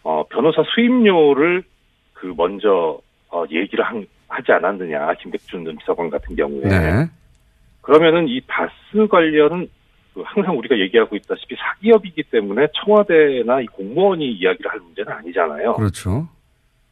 어, 0.02 0.24
변호사 0.28 0.62
수임료를 0.74 1.64
그 2.12 2.32
먼저 2.36 3.00
어, 3.30 3.44
얘기를 3.50 3.82
한, 3.82 4.06
하지 4.28 4.52
않았느냐 4.52 5.14
김백준 5.14 5.64
전 5.64 5.76
비서관 5.78 6.10
같은 6.10 6.36
경우에 6.36 6.68
네. 6.68 7.06
그러면은 7.80 8.28
이 8.28 8.42
다스 8.46 9.06
관련은 9.08 9.66
그 10.12 10.22
항상 10.26 10.58
우리가 10.58 10.78
얘기하고 10.78 11.16
있다시피 11.16 11.56
사기업이기 11.56 12.24
때문에 12.24 12.68
청와대나 12.84 13.62
이 13.62 13.66
공무원이 13.66 14.30
이야기를 14.30 14.70
할 14.70 14.78
문제는 14.78 15.10
아니잖아요. 15.10 15.74
그렇죠. 15.74 16.28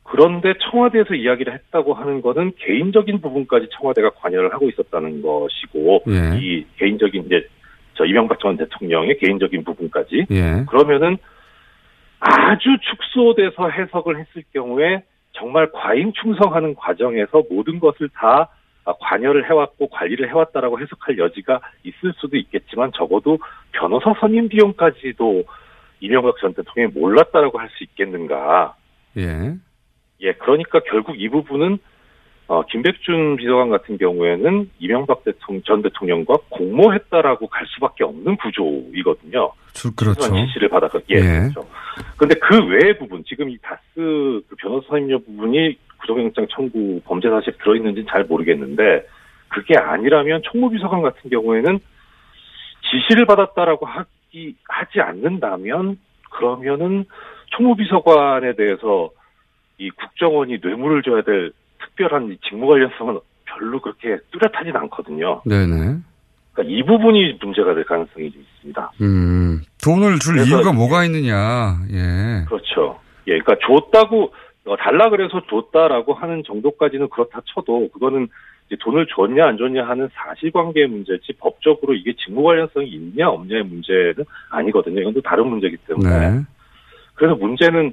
그런데 0.05 0.55
청와대에서 0.71 1.15
이야기를 1.15 1.53
했다고 1.55 1.95
하는 1.95 2.23
거는 2.23 2.53
개인적인 2.59 3.21
부분까지 3.21 3.69
청와대가 3.73 4.11
관여를 4.11 4.53
하고 4.53 4.69
있었다는 4.69 5.23
것이고 5.23 6.03
예. 6.09 6.39
이 6.39 6.67
개인적인 6.77 7.25
이제 7.27 7.47
저 7.95 8.05
이명박 8.05 8.41
전 8.41 8.57
대통령의 8.57 9.19
개인적인 9.19 9.65
부분까지 9.65 10.27
예. 10.31 10.65
그러면은 10.69 11.17
아주 12.21 12.77
축소돼서 12.91 13.69
해석을 13.69 14.19
했을 14.19 14.43
경우에 14.53 15.03
정말 15.33 15.71
과잉 15.73 16.13
충성하는 16.13 16.75
과정에서 16.75 17.43
모든 17.51 17.81
것을 17.81 18.09
다 18.15 18.49
관여를 18.85 19.49
해왔고 19.49 19.89
관리를 19.89 20.29
해왔다라고 20.29 20.81
해석할 20.81 21.19
여지가 21.19 21.61
있을 21.85 22.13
수도 22.17 22.37
있겠지만 22.37 22.91
적어도 22.95 23.39
변호사 23.71 24.13
선임 24.21 24.49
비용까지도 24.49 25.45
이명박 26.01 26.37
전 26.41 26.53
대통령이 26.53 26.93
몰랐다라고 26.93 27.59
할 27.59 27.69
수 27.71 27.85
있겠는가? 27.85 28.75
예. 29.17 29.55
예, 30.23 30.33
그러니까 30.33 30.81
결국 30.81 31.21
이 31.21 31.29
부분은 31.29 31.79
어, 32.49 32.63
김백준 32.67 33.37
비서관 33.37 33.71
같은 33.71 33.97
경우에는 33.97 34.71
이명박 34.79 35.25
대통령, 35.25 35.63
전 35.65 35.83
대통령과 35.83 36.37
공모했다라고 36.51 37.47
갈 37.47 37.67
수밖에 37.69 38.05
없는 38.05 38.37
구조이거든요. 38.37 39.53
주, 39.73 39.95
그렇죠. 39.95 40.35
지시를 40.35 40.69
받아서 40.69 41.01
예, 41.11 41.17
예. 41.17 41.21
그렇죠. 41.21 41.67
근데 42.17 42.35
그 42.41 42.59
외의 42.67 42.99
부분 42.99 43.25
지금 43.27 43.49
이 43.49 43.57
다스 43.63 43.81
그 43.95 44.45
변호사 44.59 44.89
선임료 44.89 45.21
부분이 45.21 45.79
구속영장 46.01 46.47
청구 46.51 47.01
범죄 47.05 47.31
사실이 47.31 47.57
들어있는지는 47.59 48.07
잘 48.11 48.25
모르겠는데 48.25 49.07
그게 49.49 49.79
아니라면 49.79 50.43
총무비서관 50.43 51.03
같은 51.03 51.31
경우에는 51.31 51.79
지시를 52.91 53.25
받았다라고 53.27 53.87
하기 53.87 54.57
하지 54.69 55.01
않는다면 55.01 55.99
그러면은 56.31 57.05
총무비서관에 57.57 58.55
대해서 58.57 59.11
이 59.79 59.91
국정원이 59.91 60.59
뇌물을 60.63 61.03
줘야 61.03 61.23
될 61.23 61.53
특별한 61.81 62.33
이 62.33 62.39
직무 62.49 62.67
관련성은 62.67 63.19
별로 63.45 63.81
그렇게 63.81 64.19
뚜렷하진 64.31 64.77
않거든요. 64.77 65.43
네네. 65.45 65.99
그러니까 66.53 66.75
이 66.75 66.83
부분이 66.83 67.39
문제가 67.41 67.75
될 67.75 67.85
가능성이 67.85 68.31
좀 68.31 68.43
있습니다. 68.43 68.93
음, 69.01 69.63
돈을 69.83 70.19
줄 70.19 70.39
이유가 70.39 70.73
뭐가 70.73 71.05
있느냐. 71.05 71.79
예. 71.91 72.45
그렇죠. 72.47 73.01
예, 73.27 73.39
그러니까 73.39 73.57
줬다고 73.67 74.33
어, 74.65 74.77
달라 74.77 75.11
그래서 75.11 75.43
줬다라고 75.49 76.15
하는 76.15 76.43
정도까지는 76.47 77.09
그렇다 77.09 77.41
쳐도 77.47 77.89
그거는 77.93 78.29
이제 78.67 78.77
돈을 78.81 79.07
줬냐 79.15 79.47
안 79.47 79.59
줬냐 79.59 79.85
하는 79.87 80.09
사실관계의 80.13 80.87
문제지 80.89 81.33
법적으로 81.39 81.95
이게 81.95 82.15
직무 82.15 82.43
관련성이 82.45 82.89
있냐 82.89 83.29
없냐의 83.29 83.65
문제는 83.65 84.25
아니거든요. 84.51 85.01
이건 85.01 85.15
또 85.15 85.21
다른 85.21 85.49
문제이기 85.49 85.79
때문에 85.89 86.31
네. 86.31 86.41
그래서 87.15 87.35
문제는 87.35 87.93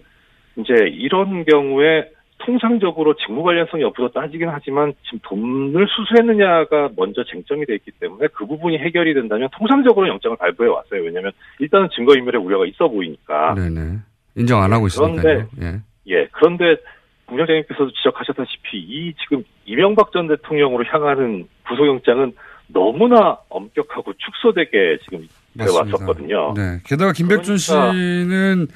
이제 0.59 0.73
이런 0.91 1.45
경우에 1.45 2.09
통상적으로 2.39 3.15
직무 3.15 3.43
관련성 3.43 3.81
여부도 3.81 4.11
따지긴 4.11 4.47
하지만 4.49 4.93
지금 5.03 5.19
돈을 5.23 5.87
수수했느냐가 5.89 6.89
먼저 6.95 7.23
쟁점이 7.25 7.65
돼 7.65 7.75
있기 7.75 7.91
때문에 7.99 8.27
그 8.33 8.45
부분이 8.45 8.77
해결이 8.77 9.13
된다면 9.13 9.49
통상적으로 9.57 10.07
영장을 10.07 10.37
발부해 10.37 10.69
왔어요. 10.69 11.03
왜냐하면 11.03 11.31
일단은 11.59 11.89
증거인멸의 11.95 12.41
우려가 12.41 12.65
있어 12.65 12.87
보이니까. 12.87 13.55
네네. 13.55 13.97
인정 14.35 14.61
안 14.61 14.71
하고 14.71 14.87
있으니까요. 14.87 15.21
그런데 15.21 15.47
예. 15.61 15.81
예, 16.15 16.27
그런데 16.31 16.77
공장장님께서도 17.25 17.91
지적하셨다시피 17.91 18.77
이 18.77 19.13
지금 19.21 19.43
이명박 19.65 20.11
전 20.13 20.27
대통령으로 20.27 20.85
향하는 20.85 21.45
구속영장은 21.67 22.33
너무나 22.67 23.37
엄격하고 23.49 24.13
축소되게 24.17 24.97
지금 25.03 25.27
되어 25.57 25.73
왔었거든요. 25.75 26.53
네. 26.55 26.79
게다가 26.85 27.11
김백준 27.11 27.57
그러니까- 27.57 27.93
씨는 27.93 28.67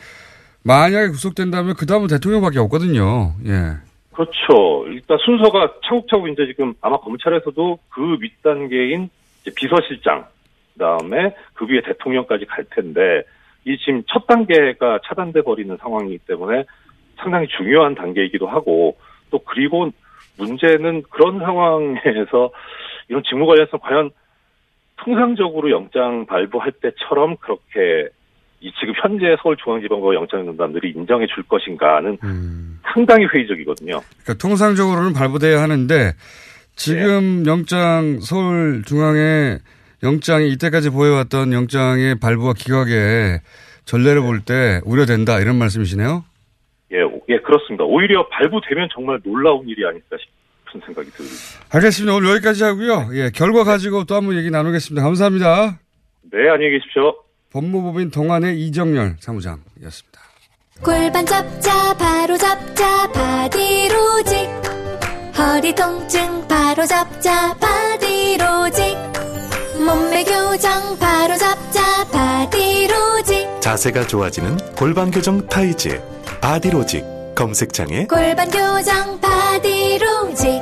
만약에 0.65 1.09
구속된다면 1.09 1.75
그 1.75 1.85
다음은 1.85 2.07
대통령밖에 2.07 2.59
없거든요. 2.59 3.33
예. 3.45 3.77
그렇죠. 4.13 4.85
일단 4.87 5.17
순서가 5.25 5.73
차곡차곡 5.85 6.29
이제 6.29 6.45
지금 6.45 6.73
아마 6.81 6.97
검찰에서도 6.97 7.79
그 7.89 8.17
윗 8.21 8.41
단계인 8.41 9.09
이제 9.41 9.51
비서실장, 9.55 10.25
그 10.73 10.79
다음에 10.79 11.35
그 11.53 11.65
위에 11.65 11.81
대통령까지 11.81 12.45
갈 12.45 12.65
텐데 12.69 13.23
이 13.65 13.77
지금 13.77 14.03
첫 14.07 14.27
단계가 14.27 14.99
차단돼 15.05 15.41
버리는 15.41 15.75
상황이기 15.77 16.19
때문에 16.27 16.65
상당히 17.17 17.47
중요한 17.47 17.95
단계이기도 17.95 18.47
하고 18.47 18.97
또 19.31 19.39
그리고 19.39 19.89
문제는 20.37 21.03
그런 21.09 21.39
상황에서 21.39 22.51
이런 23.09 23.23
직무 23.23 23.45
관련성 23.47 23.79
과연 23.81 24.11
통상적으로 24.97 25.71
영장 25.71 26.25
발부할 26.25 26.71
때처럼 26.73 27.35
그렇게 27.37 28.09
이 28.63 28.71
지금 28.79 28.93
현재 29.01 29.35
서울중앙지방법 29.43 30.15
영장전담들이 30.15 30.93
인정해 30.95 31.27
줄 31.27 31.43
것인가는 31.43 32.17
상당히 32.93 33.25
회의적이거든요. 33.25 33.99
그러니까 34.23 34.33
통상적으로는 34.35 35.11
발부돼야 35.11 35.61
하는데 35.61 36.13
지금 36.77 37.43
네. 37.43 37.51
영장 37.51 38.19
서울중앙에 38.21 39.57
영장이 40.01 40.49
이때까지 40.53 40.91
보여왔던 40.91 41.51
영장의 41.53 42.19
발부와 42.21 42.53
기각의 42.53 43.41
전례를 43.85 44.21
볼 44.21 44.39
때 44.45 44.79
우려된다 44.85 45.39
이런 45.39 45.57
말씀이시네요. 45.57 46.23
예, 46.93 47.01
오- 47.01 47.21
예, 47.29 47.37
그렇습니다. 47.39 47.83
오히려 47.83 48.27
발부되면 48.29 48.87
정말 48.93 49.19
놀라운 49.25 49.67
일이 49.67 49.85
아닐까 49.85 50.15
싶은 50.65 50.81
생각이 50.85 51.09
듭니다. 51.11 51.35
알겠습니다. 51.73 52.15
오늘 52.15 52.29
여기까지 52.35 52.63
하고요. 52.63 53.09
예, 53.13 53.29
결과 53.35 53.63
가지고 53.65 54.05
또 54.05 54.15
한번 54.15 54.37
얘기 54.37 54.49
나누겠습니다. 54.49 55.03
감사합니다. 55.03 55.79
네, 56.31 56.49
안녕히 56.49 56.71
계십시오. 56.77 57.13
법무법인 57.53 58.09
동안의 58.09 58.59
이정열 58.65 59.17
사무장이었습니다. 59.19 60.19
골반 60.81 61.25
잡자 61.25 61.93
바로 61.97 62.35
잡자 62.35 63.11
바디로직. 63.11 64.49
허리 65.37 65.75
통증 65.75 66.47
바로 66.47 66.85
잡자 66.85 67.55
바디로직. 67.59 68.97
몸매 69.85 70.23
교정 70.23 70.97
바로 70.97 71.37
잡자 71.37 72.03
바디로직. 72.09 73.61
자세가 73.61 74.07
좋아지는 74.07 74.57
골반 74.75 75.11
교정 75.11 75.47
타이즈 75.47 76.01
바디로직 76.41 77.05
검색창에 77.35 78.07
골반 78.07 78.49
교정 78.49 79.19
바디로직 79.21 80.61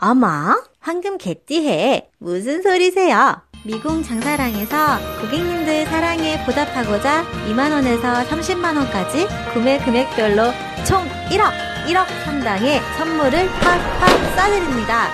어머, 0.00 0.60
황금 0.80 1.16
개띠해. 1.18 2.08
무슨 2.18 2.62
소리세요? 2.62 3.40
미궁 3.64 4.02
장사랑에서 4.02 4.98
고객님들 5.20 5.86
사랑에 5.86 6.44
보답하고자 6.44 7.24
2만원에서 7.48 8.26
30만원까지 8.26 9.52
구매 9.52 9.78
금액별로 9.78 10.52
총 10.84 11.04
1억, 11.30 11.52
1억 11.86 12.04
상당의 12.24 12.80
선물을 12.98 13.48
팍팍 13.60 14.36
쏴드립니다. 14.36 15.06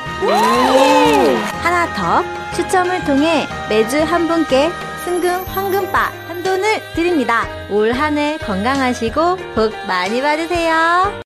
하나 1.63 1.93
더, 1.93 2.25
추첨을 2.57 3.05
통해 3.05 3.47
매주 3.69 4.03
한 4.03 4.27
분께 4.27 4.71
승금 5.05 5.45
황금바 5.45 6.28
한 6.49 6.57
돈을 6.63 6.81
드립니다. 6.95 7.47
올 7.71 7.93
한 7.93 8.17
해 8.17 8.39
건강하시고 8.39 9.37
복 9.55 9.75
많이 9.87 10.23
받으세요. 10.23 11.21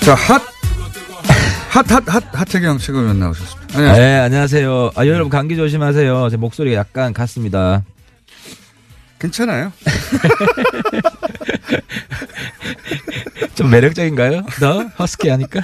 자, 0.00 0.14
핫, 0.14 0.42
핫, 1.70 1.90
핫, 1.90 2.02
핫, 2.08 2.24
하태경 2.32 2.78
최고위원 2.78 3.20
나오셨습니다. 3.20 3.78
안녕하세요. 3.78 4.04
네, 4.04 4.18
안녕하세요. 4.18 4.90
아, 4.96 5.06
여러분 5.06 5.30
감기 5.30 5.54
조심하세요. 5.56 6.28
제 6.30 6.36
목소리가 6.36 6.76
약간 6.80 7.12
갔습니다. 7.12 7.82
괜찮아요. 9.20 9.72
좀 13.54 13.70
매력적인가요? 13.70 14.42
더 14.60 14.82
허스키 14.98 15.28
하니까. 15.28 15.60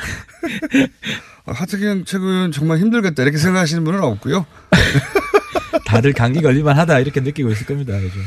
아, 1.47 1.53
하태경 1.53 2.05
최고위원 2.05 2.53
정말 2.53 2.79
힘들겠다 2.79 3.23
이렇게 3.23 3.38
생각하시는 3.38 3.83
분은 3.85 4.03
없고요. 4.03 4.47
다들 5.87 6.12
감기 6.12 6.40
걸릴만 6.40 6.79
하다 6.79 7.01
이렇게 7.01 7.21
느끼고 7.21 7.51
있을 7.51 7.66
겁니다. 7.66 7.94
요즘. 8.03 8.21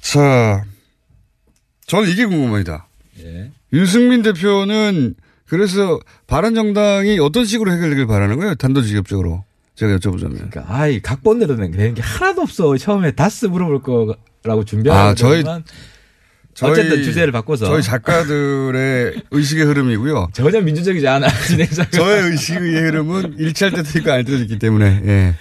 자, 0.00 0.64
저는 1.86 2.08
이게 2.08 2.26
궁금합니다. 2.26 2.86
예. 3.20 3.50
윤승민 3.72 4.22
대표는 4.22 5.14
그래서 5.46 5.98
바른정당이 6.26 7.18
어떤 7.18 7.44
식으로 7.44 7.72
해결되길 7.72 8.06
바라는 8.06 8.38
거예요? 8.38 8.54
단도직입적으로. 8.54 9.44
제가 9.74 9.96
여쭤보자면. 9.96 10.34
그러니까 10.50 10.64
아이 10.68 11.00
각본대로 11.00 11.56
되는 11.56 11.94
게 11.94 12.02
하나도 12.02 12.42
없어. 12.42 12.76
처음에 12.76 13.12
다스 13.12 13.46
물어볼 13.46 13.82
거라고 13.82 14.64
준비하고 14.64 15.00
아, 15.00 15.14
저희- 15.14 15.42
저희- 16.54 16.72
어쨌든 16.72 17.02
주제를 17.02 17.32
바꿔서 17.32 17.66
저희 17.66 17.82
작가들의 17.82 19.22
의식의 19.30 19.64
흐름이고요. 19.64 20.28
전혀 20.32 20.60
민주적이지 20.60 21.06
않아 21.06 21.28
진행자가. 21.46 21.90
저의 21.90 22.30
의식의 22.30 22.60
흐름은 22.82 23.36
일치할 23.38 23.72
때도 23.72 23.98
있고 23.98 24.10
아닐 24.12 24.24
때도 24.24 24.38
있기 24.42 24.58
때문에. 24.58 25.00
예. 25.06 25.34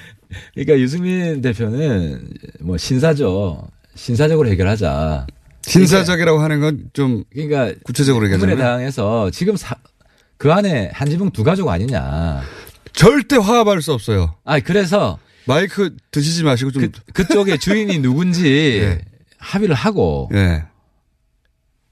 그러니까 0.54 0.80
유승민 0.80 1.42
대표는 1.42 2.30
뭐 2.62 2.78
신사죠. 2.78 3.68
신사적으로 3.96 4.48
해결하자. 4.50 5.26
신사적이라고 5.64 6.40
하는 6.40 6.60
건 6.62 6.90
좀 6.94 7.24
그러니까 7.34 7.74
구체적으로 7.84 8.26
얘기하자면 8.26 8.56
국민의당에서 8.56 9.30
지금 9.32 9.56
사- 9.58 9.76
그 10.38 10.52
안에 10.54 10.92
한지붕 10.94 11.32
두 11.32 11.44
가족 11.44 11.68
아니냐. 11.70 12.42
절대 12.94 13.36
화합할 13.38 13.82
수 13.82 13.92
없어요. 13.94 14.36
아 14.46 14.60
그래서 14.60 15.20
마이크 15.46 15.96
드시지 16.12 16.44
마시고 16.44 16.72
좀 16.72 16.90
그, 17.14 17.28
쪽에 17.28 17.58
주인이 17.58 18.00
누군지 18.00 18.98
합의를 19.40 19.76
하고 19.76 20.30
예. 20.34 20.64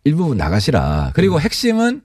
일부분 0.03 0.37
나가시라. 0.37 1.11
그리고 1.13 1.39
핵심은 1.39 2.01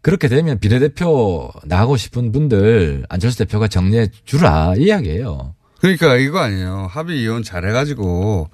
그렇게 0.00 0.28
되면 0.28 0.58
비례대표 0.58 1.50
나가고 1.64 1.96
싶은 1.96 2.32
분들 2.32 3.04
안철수 3.08 3.38
대표가 3.38 3.68
정리해 3.68 4.08
주라 4.24 4.74
이 4.76 4.84
이야기예요. 4.84 5.54
그러니까 5.80 6.16
이거 6.16 6.38
아니에요. 6.40 6.88
합의 6.90 7.22
이혼 7.22 7.42
잘해가지고 7.42 8.48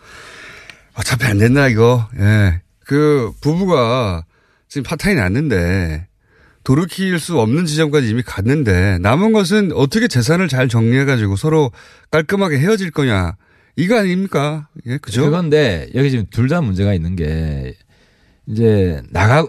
어차피 0.95 1.25
안 1.27 1.39
된다 1.39 1.69
이거. 1.69 2.09
예. 2.19 2.61
그 2.85 3.33
부부가 3.41 4.25
지금 4.69 4.83
파탄이 4.83 5.15
났는데 5.17 6.07
돌이킬 6.65 7.19
수 7.19 7.39
없는 7.39 7.65
지점까지 7.65 8.09
이미 8.11 8.23
갔는데 8.23 8.99
남은 9.01 9.33
것은 9.33 9.73
어떻게 9.73 10.07
재산을 10.09 10.49
잘 10.49 10.69
정리해가지고 10.69 11.37
서로 11.37 11.71
깔끔하게 12.11 12.59
헤어질 12.59 12.91
거냐 12.91 13.37
이거 13.77 13.99
아닙니까? 13.99 14.69
예, 14.87 14.99
그죠? 14.99 15.25
그건데 15.25 15.89
여기 15.95 16.11
지금 16.11 16.27
둘 16.31 16.49
다 16.49 16.61
문제가 16.61 16.93
있는 16.93 17.17
게 17.17 17.75
이제 18.49 19.03
나가 19.11 19.47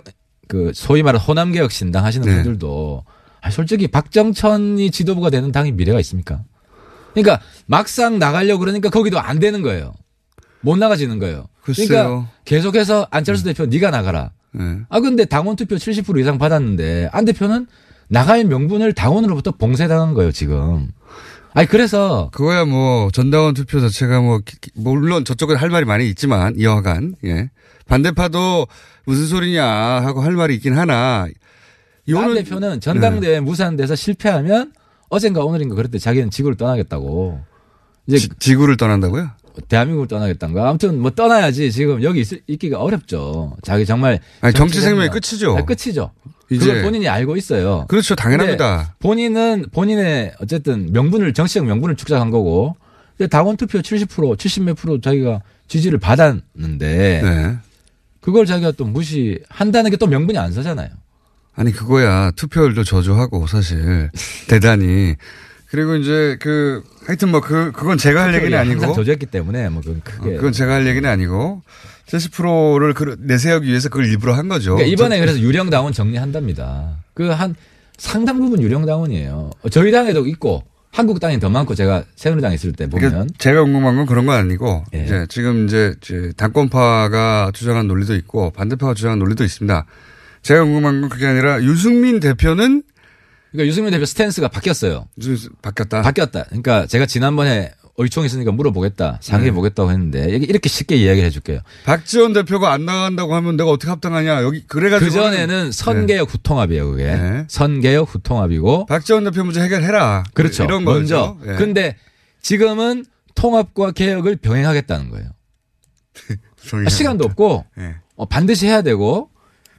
그 0.47 0.71
소위 0.73 1.03
말하는 1.03 1.25
호남 1.25 1.51
개혁 1.51 1.71
신당 1.71 2.05
하시는 2.05 2.27
네. 2.27 2.35
분들도 2.35 3.03
아, 3.41 3.49
솔직히 3.49 3.87
박정천이 3.87 4.91
지도부가 4.91 5.29
되는 5.29 5.51
당이 5.51 5.71
미래가 5.73 5.99
있습니까? 6.01 6.43
그러니까 7.13 7.41
막상 7.65 8.19
나가려고 8.19 8.59
그러니까 8.59 8.89
거기도 8.89 9.19
안 9.19 9.39
되는 9.39 9.61
거예요. 9.61 9.93
못 10.61 10.77
나가지는 10.77 11.19
거예요. 11.19 11.47
글쎄요. 11.61 11.87
그러니까 11.87 12.31
계속해서 12.45 13.07
안철수 13.11 13.43
대표 13.45 13.65
네가 13.65 13.91
나가라. 13.91 14.31
예. 14.59 14.79
아 14.89 14.99
근데 14.99 15.25
당원 15.25 15.55
투표 15.55 15.75
70% 15.75 16.19
이상 16.19 16.37
받았는데 16.37 17.09
안 17.11 17.25
대표는 17.25 17.67
나갈 18.07 18.43
명분을 18.43 18.93
당원으로부터 18.93 19.51
봉쇄당한 19.51 20.13
거예요 20.13 20.31
지금. 20.31 20.89
아니 21.53 21.67
그래서 21.67 22.29
그거야 22.33 22.65
뭐 22.65 23.09
전당원 23.11 23.53
투표 23.53 23.79
자체가 23.79 24.21
뭐 24.21 24.41
물론 24.75 25.25
저쪽은 25.25 25.55
할 25.55 25.69
말이 25.69 25.85
많이 25.85 26.09
있지만 26.09 26.55
이어간 26.57 27.15
예 27.25 27.49
반대파도 27.89 28.67
무슨 29.05 29.27
소리냐 29.27 29.65
하고 29.65 30.21
할 30.21 30.33
말이 30.33 30.55
있긴 30.55 30.77
하나 30.77 31.27
안 32.15 32.33
대표는 32.35 32.79
전당대회 32.79 33.39
무산돼서 33.39 33.95
실패하면 33.95 34.73
어젠가 35.09 35.43
오늘인가 35.43 35.75
그랬대 35.75 35.97
자기는 35.99 36.29
지구를 36.29 36.55
떠나겠다고. 36.55 37.41
이제 38.07 38.27
지, 38.39 38.55
구를 38.55 38.77
떠난다고요? 38.77 39.29
대한민국을 39.67 40.07
떠나겠다는가. 40.07 40.69
아무튼 40.69 40.99
뭐 40.99 41.11
떠나야지 41.11 41.71
지금 41.71 42.01
여기 42.03 42.21
있, 42.21 42.27
있기가 42.47 42.79
어렵죠. 42.79 43.57
자기 43.61 43.85
정말 43.85 44.19
아니, 44.41 44.53
정치 44.53 44.81
생명이 44.81 45.09
정치생명. 45.09 45.11
끝이죠. 45.11 45.57
아, 45.57 45.65
끝이죠. 45.65 46.11
이제. 46.49 46.81
본인이 46.81 47.07
알고 47.07 47.37
있어요. 47.37 47.85
그렇죠 47.87 48.15
당연합니다. 48.15 48.95
본인은 48.99 49.67
본인의 49.71 50.33
어쨌든 50.41 50.91
명분을 50.91 51.33
정치적 51.33 51.65
명분을 51.65 51.95
축적한 51.95 52.31
거고. 52.31 52.75
근데 53.17 53.27
당원 53.29 53.57
투표 53.57 53.79
70% 53.79 54.37
70몇 54.37 54.77
프로 54.77 55.01
자기가 55.01 55.41
지지를 55.67 55.99
받았는데 55.99 57.21
네. 57.23 57.57
그걸 58.21 58.45
자기가 58.45 58.71
또 58.73 58.85
무시한다는 58.85 59.91
게 59.91 59.97
또 59.97 60.07
명분이 60.07 60.37
안 60.37 60.51
서잖아요. 60.51 60.89
아니 61.55 61.71
그거야 61.71 62.31
투표율도 62.31 62.83
저조하고 62.83 63.47
사실 63.47 64.09
대단히 64.47 65.15
그리고 65.69 65.95
이제 65.95 66.37
그 66.41 66.81
하여튼 67.05 67.29
뭐 67.29 67.41
그 67.41 67.71
그건 67.71 67.97
제가 67.97 68.23
할 68.23 68.33
얘기는 68.35 68.57
아니고 68.57 68.93
저조했기 68.93 69.25
때문에 69.27 69.69
뭐 69.69 69.81
그건 69.81 69.97
어, 69.97 70.01
크게 70.03 70.35
그건 70.37 70.51
제가 70.53 70.73
할 70.73 70.87
얘기는 70.87 71.07
아니고 71.09 71.61
70%를 72.07 72.93
그 72.93 73.17
내세우기 73.19 73.67
위해서 73.67 73.89
그걸 73.89 74.05
일부러 74.07 74.33
한 74.33 74.47
거죠. 74.47 74.75
그러니까 74.75 74.91
이번에 74.93 75.17
저- 75.17 75.21
그래서 75.21 75.39
유령 75.39 75.69
당원 75.69 75.93
정리한답니다. 75.93 76.97
그 77.13 77.29
한 77.33 77.55
상당 77.97 78.39
부분 78.39 78.61
유령 78.61 78.85
당원이에요. 78.85 79.51
저희 79.71 79.91
당에도 79.91 80.25
있고 80.25 80.63
한국 80.91 81.19
당이 81.19 81.39
더 81.39 81.49
많고 81.49 81.75
제가 81.75 82.03
새누리당 82.15 82.53
있을 82.53 82.73
때 82.73 82.87
보면 82.87 83.09
그러니까 83.09 83.33
제가 83.37 83.63
궁금한 83.63 83.95
건 83.95 84.05
그런 84.05 84.25
건 84.25 84.35
아니고 84.35 84.83
예. 84.93 85.03
이제 85.03 85.25
지금 85.29 85.65
이제 85.65 85.95
이제 86.01 86.33
당권파가 86.35 87.51
주장한 87.53 87.87
논리도 87.87 88.15
있고 88.15 88.51
반대파가 88.51 88.93
주장한 88.95 89.19
논리도 89.19 89.43
있습니다. 89.43 89.85
제가 90.41 90.63
궁금한 90.63 91.01
건 91.01 91.09
그게 91.09 91.27
아니라 91.27 91.61
유승민 91.61 92.19
대표는 92.19 92.83
그러니까 93.51 93.67
유승민 93.67 93.91
대표 93.91 94.05
스탠스가 94.05 94.47
바뀌었어요. 94.47 95.07
바뀌었다. 95.61 96.01
바뀌었다. 96.01 96.43
그러니까 96.45 96.85
제가 96.85 97.05
지난번에 97.05 97.71
의총 97.99 98.23
있으니까 98.23 98.53
물어보겠다, 98.53 99.19
상의해 99.21 99.51
보겠다고 99.51 99.91
했는데 99.91 100.29
이렇게 100.29 100.69
쉽게 100.69 100.95
이야기를 100.95 101.27
해줄게요. 101.27 101.59
박지원 101.83 102.31
대표가 102.31 102.71
안 102.71 102.85
나간다고 102.85 103.35
하면 103.35 103.57
내가 103.57 103.69
어떻게 103.69 103.89
합당하냐 103.89 104.41
여기 104.41 104.65
그래가지고 104.65 105.11
그 105.11 105.15
전에는 105.15 105.71
선개혁 105.73 106.33
후통합이에요, 106.33 106.89
그게. 106.91 107.45
선개혁 107.49 108.15
후통합이고. 108.15 108.85
박지원 108.85 109.25
대표 109.25 109.43
문제 109.43 109.61
해결해라. 109.61 110.23
그렇죠. 110.33 110.63
이런 110.63 110.85
먼저. 110.85 111.35
거죠. 111.37 111.51
예. 111.51 111.55
근데 111.57 111.97
지금은 112.41 113.05
통합과 113.35 113.91
개혁을 113.91 114.37
병행하겠다는 114.37 115.09
거예요. 115.09 115.29
아, 116.85 116.89
시간도 116.89 117.25
없고 117.25 117.65
예. 117.79 117.95
어, 118.15 118.25
반드시 118.25 118.65
해야 118.65 118.81
되고 118.81 119.29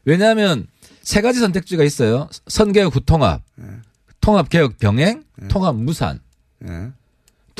왜냐하면 0.04 0.66
세 1.02 1.22
가지 1.22 1.40
선택지가 1.40 1.84
있어요. 1.84 2.28
선개혁 2.48 2.94
후통합, 2.94 3.42
통합 4.20 4.50
개혁 4.50 4.78
병행, 4.78 5.22
예. 5.42 5.48
통합 5.48 5.74
무산. 5.74 6.20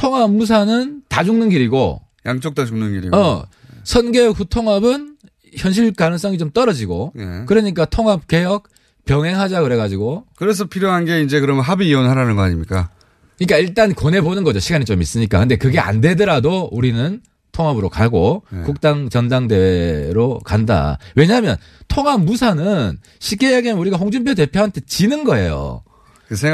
통합무산은 0.01 1.03
다 1.09 1.23
죽는 1.23 1.51
길이고 1.51 2.01
양쪽 2.25 2.55
다 2.55 2.65
죽는 2.65 2.93
길이고. 2.93 3.17
어, 3.17 3.45
선개혁 3.85 4.41
후 4.41 4.45
통합은 4.47 5.17
현실 5.57 5.93
가능성이 5.93 6.39
좀 6.39 6.51
떨어지고 6.51 7.13
예. 7.19 7.45
그러니까 7.47 7.85
통합 7.85 8.27
개혁 8.27 8.69
병행하자 9.05 9.63
그래가지고 9.63 10.25
그래서 10.37 10.65
필요한 10.65 11.05
게 11.05 11.23
이제 11.23 11.41
그러면 11.41 11.65
합의 11.65 11.89
이혼하라는 11.89 12.37
거 12.37 12.43
아닙니까? 12.43 12.91
그러니까 13.37 13.57
일단 13.59 13.95
권해보는 13.95 14.45
거죠. 14.45 14.59
시간이 14.59 14.85
좀 14.85 15.03
있으니까. 15.03 15.39
근데 15.39 15.57
그게 15.57 15.79
안 15.79 16.01
되더라도 16.01 16.69
우리는 16.73 17.21
통합으로 17.53 17.89
가고 17.89 18.45
네. 18.51 18.63
국당 18.63 19.11
전당대회로 19.11 20.41
간다. 20.45 20.99
왜냐하면 21.17 21.57
통합 21.89 22.23
무사는 22.23 22.99
쉽게 23.19 23.55
얘기하면 23.57 23.81
우리가 23.81 23.97
홍준표 23.97 24.35
대표한테 24.35 24.83
지는 24.87 25.25
거예요. 25.25 25.83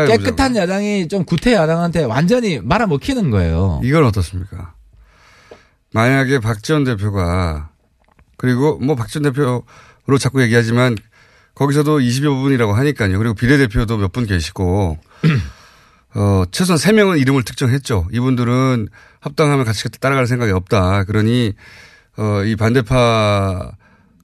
그 0.07 0.13
깨끗한 0.25 0.57
야당이 0.57 1.09
좀 1.09 1.25
구태 1.25 1.53
야당한테 1.55 2.05
완전히 2.05 2.61
말아먹히는 2.61 3.31
거예요. 3.31 3.81
이건 3.85 4.05
어떻습니까? 4.05 4.75
만약에 5.93 6.39
박지원 6.41 6.85
대표가 6.85 7.69
그리고 8.37 8.79
뭐 8.79 8.97
박지원 8.97 9.23
대표로 9.25 9.63
자꾸 10.19 10.43
얘기하지만 10.43 10.97
거기서도 11.55 11.99
20여 12.01 12.43
분이라고 12.43 12.75
하니까요. 12.75 13.19
그리고 13.19 13.35
비례대표도 13.35 13.97
몇 13.99 14.13
분 14.13 14.27
계시고 14.27 14.99
어, 16.15 16.45
최소한 16.51 16.79
3명은 16.79 17.21
이름을 17.21 17.43
특정했죠. 17.45 18.09
이분들은 18.13 18.89
합당하면 19.21 19.65
같이 19.65 19.89
따라갈 20.01 20.27
생각이 20.27 20.53
없다. 20.53 21.05
그러니 21.05 21.53
어, 22.19 22.43
이 22.45 22.57
반대파 22.57 23.73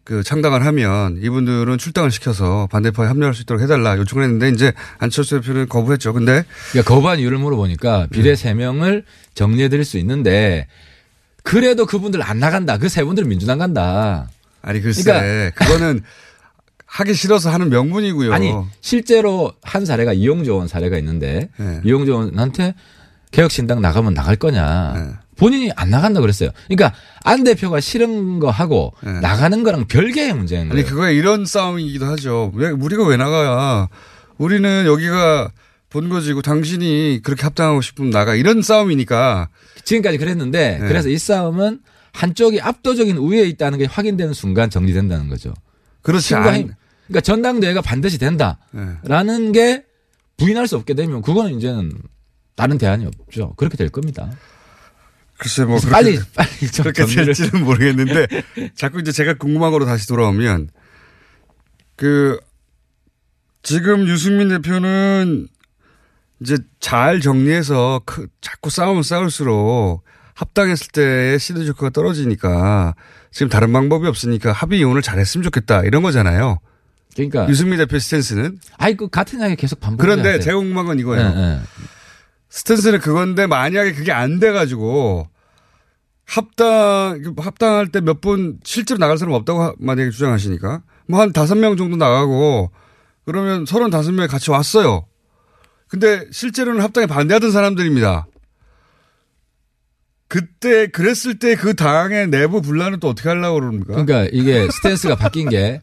그 0.04 0.22
창당을 0.24 0.66
하면 0.66 1.18
이분들은 1.22 1.78
출당을 1.78 2.10
시켜서 2.10 2.66
반대파에 2.72 3.06
합류할 3.06 3.34
수 3.34 3.42
있도록 3.42 3.62
해달라 3.62 3.96
요청을 3.98 4.24
했는데 4.24 4.48
이제 4.48 4.72
안철수 4.98 5.40
대표는 5.40 5.68
거부했죠. 5.68 6.12
근데 6.12 6.44
그러니까 6.72 6.92
거부한 6.94 7.20
이유를 7.20 7.38
물어보니까 7.38 8.08
비례 8.10 8.34
세 8.34 8.52
명을 8.54 9.04
정리해드릴 9.34 9.84
수 9.84 9.98
있는데 9.98 10.66
그래도 11.44 11.86
그분들 11.86 12.20
안 12.22 12.38
나간다. 12.40 12.78
그 12.78 12.88
세 12.88 13.04
분들 13.04 13.24
민주당 13.26 13.58
간다. 13.58 14.28
아니 14.60 14.80
글쎄 14.80 15.52
그거는 15.56 16.02
하기 16.86 17.14
싫어서 17.14 17.50
하는 17.50 17.70
명분이고요. 17.70 18.34
아니 18.34 18.52
실제로 18.80 19.52
한 19.62 19.86
사례가 19.86 20.12
이용조 20.12 20.52
의원 20.52 20.68
사례가 20.68 20.98
있는데 20.98 21.48
네. 21.56 21.80
이용조 21.84 22.12
의원한테 22.12 22.74
개혁신당 23.30 23.80
나가면 23.80 24.14
나갈 24.14 24.36
거냐. 24.36 24.92
네. 24.96 25.12
본인이 25.42 25.72
안 25.74 25.90
나간다 25.90 26.20
그랬어요. 26.20 26.50
그러니까 26.68 26.94
안 27.24 27.42
대표가 27.42 27.80
싫은 27.80 28.38
거 28.38 28.48
하고 28.50 28.92
나가는 29.02 29.60
거랑 29.64 29.86
별개의 29.88 30.34
문제인 30.34 30.68
거예요. 30.68 30.74
네. 30.74 30.80
아니 30.82 30.88
그거야 30.88 31.10
이런 31.10 31.44
싸움이기도 31.46 32.06
하죠. 32.06 32.52
왜 32.54 32.70
우리가 32.70 33.04
왜 33.08 33.16
나가야? 33.16 33.88
우리는 34.38 34.86
여기가 34.86 35.50
본거지고 35.90 36.42
당신이 36.42 37.22
그렇게 37.24 37.42
합당하고 37.42 37.80
싶으면 37.80 38.10
나가 38.12 38.36
이런 38.36 38.62
싸움이니까. 38.62 39.48
지금까지 39.84 40.16
그랬는데 40.18 40.78
네. 40.78 40.86
그래서 40.86 41.08
이 41.08 41.18
싸움은 41.18 41.80
한쪽이 42.12 42.60
압도적인 42.60 43.16
우위에 43.16 43.42
있다는 43.46 43.80
게 43.80 43.86
확인되는 43.86 44.34
순간 44.34 44.70
정리된다는 44.70 45.28
거죠. 45.28 45.52
그렇지 46.02 46.36
않- 46.36 46.54
힘. 46.54 46.70
그러니까 47.08 47.20
전당대회가 47.20 47.82
반드시 47.82 48.16
된다라는 48.18 49.50
게 49.50 49.84
부인할 50.36 50.68
수 50.68 50.76
없게 50.76 50.94
되면 50.94 51.20
그거는 51.20 51.58
이제는 51.58 51.90
다른 52.54 52.78
대안이 52.78 53.06
없죠. 53.06 53.54
그렇게 53.56 53.76
될 53.76 53.88
겁니다. 53.88 54.30
글쎄 55.42 55.64
뭐 55.64 55.78
그렇게, 55.78 55.90
빨리 55.92 56.18
빨리 56.34 56.70
좀 56.70 56.82
그렇게 56.84 57.02
정리를 57.02 57.24
될지는 57.26 57.64
모르겠는데 57.64 58.26
자꾸 58.74 59.00
이제 59.00 59.12
제가 59.12 59.34
궁금한 59.34 59.70
거로 59.72 59.84
다시 59.84 60.06
돌아오면 60.06 60.68
그 61.96 62.38
지금 63.62 64.06
유승민 64.08 64.48
대표는 64.48 65.48
이제 66.40 66.58
잘 66.80 67.20
정리해서 67.20 68.00
크- 68.04 68.26
자꾸 68.40 68.70
싸우면 68.70 69.02
싸울수록 69.02 70.02
합당했을 70.34 70.88
때의 70.92 71.38
시드 71.38 71.64
조커가 71.66 71.90
떨어지니까 71.90 72.94
지금 73.30 73.48
다른 73.48 73.72
방법이 73.72 74.06
없으니까 74.08 74.52
합의 74.52 74.80
이혼을 74.80 75.02
잘했으면 75.02 75.42
좋겠다 75.44 75.82
이런 75.82 76.02
거잖아요. 76.02 76.58
그러니까 77.14 77.48
유승민 77.48 77.78
대표 77.78 77.98
스탠스는 77.98 78.58
아이 78.78 78.96
그 78.96 79.08
같은 79.08 79.38
이야기 79.40 79.54
계속 79.54 79.78
반복. 79.80 80.00
그런데 80.02 80.40
제가 80.40 80.56
궁금한 80.56 80.86
건 80.86 80.98
이거예요. 80.98 81.34
네, 81.34 81.60
스탠스는 82.48 83.00
그건데 83.00 83.46
만약에 83.46 83.92
그게 83.92 84.10
안 84.12 84.40
돼가지고 84.40 85.28
합당 86.36 87.34
합당할 87.36 87.88
때 87.92 88.00
몇 88.00 88.20
분 88.20 88.58
실제로 88.64 88.98
나갈 88.98 89.18
사람 89.18 89.34
없다고 89.34 89.62
하- 89.62 89.74
만약에 89.78 90.10
주장하시니까 90.10 90.82
뭐 91.08 91.20
한 91.20 91.32
다섯 91.32 91.54
명 91.56 91.76
정도 91.76 91.96
나가고 91.96 92.70
그러면 93.26 93.66
서른 93.66 93.90
다섯 93.90 94.12
명이 94.12 94.28
같이 94.28 94.50
왔어요. 94.50 95.04
근데 95.88 96.24
실제로는 96.32 96.80
합당에 96.82 97.06
반대하던 97.06 97.50
사람들입니다. 97.52 98.26
그때 100.28 100.86
그랬을 100.86 101.38
때 101.38 101.54
그 101.56 101.74
당의 101.74 102.28
내부 102.28 102.62
분란은 102.62 102.98
또 103.00 103.08
어떻게 103.10 103.28
하려고 103.28 103.60
그럽니까? 103.60 104.02
그러니까 104.02 104.30
이게 104.32 104.66
스탠스가 104.70 105.16
바뀐 105.16 105.50
게 105.50 105.82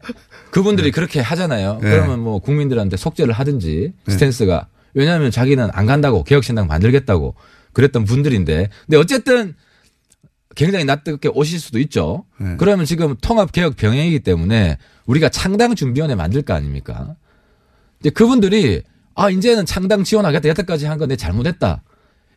그분들이 0.50 0.90
그렇게 0.90 1.20
하잖아요. 1.20 1.78
네. 1.80 1.90
그러면 1.90 2.18
뭐 2.18 2.40
국민들한테 2.40 2.96
속죄를 2.96 3.32
하든지 3.32 3.92
스탠스가 4.08 4.66
왜냐하면 4.94 5.30
자기는 5.30 5.68
안 5.72 5.86
간다고 5.86 6.24
개혁신당 6.24 6.66
만들겠다고 6.66 7.36
그랬던 7.72 8.04
분들인데 8.04 8.68
근데 8.86 8.96
어쨌든 8.96 9.54
굉장히 10.56 10.84
낯뜨겁게 10.84 11.28
오실 11.32 11.60
수도 11.60 11.78
있죠. 11.80 12.24
네. 12.38 12.56
그러면 12.58 12.84
지금 12.84 13.16
통합 13.22 13.52
개혁 13.52 13.76
병행이기 13.76 14.20
때문에 14.20 14.78
우리가 15.06 15.28
창당 15.28 15.74
준비원회 15.74 16.14
만들 16.16 16.42
거 16.42 16.54
아닙니까? 16.54 17.14
이제 18.00 18.10
그분들이 18.10 18.82
아 19.14 19.30
이제는 19.30 19.66
창당 19.66 20.02
지원하겠다 20.04 20.48
여태까지 20.48 20.86
한 20.86 20.98
건 20.98 21.08
내 21.08 21.16
잘못했다. 21.16 21.82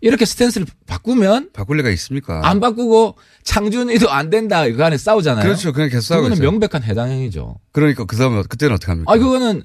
이렇게 0.02 0.26
스탠스를 0.26 0.68
바꾸면 0.86 1.52
바꿀 1.54 1.78
리가 1.78 1.90
있습니까? 1.92 2.42
안 2.48 2.60
바꾸고 2.60 3.16
창준이도 3.44 4.12
안 4.12 4.30
된다 4.30 4.66
이거 4.66 4.84
안에 4.84 4.98
싸우잖아요. 4.98 5.44
그렇죠. 5.46 5.72
그냥 5.72 5.90
계속 5.90 6.02
싸우고 6.02 6.24
그거는. 6.30 6.42
명백한 6.44 6.84
해당 6.84 7.10
행위죠. 7.10 7.56
그러니까 7.72 8.04
그 8.06 8.18
다음에 8.18 8.44
그때는 8.50 8.76
어떻게 8.76 8.92
합니까? 8.92 9.12
아 9.12 9.18
그거는 9.18 9.64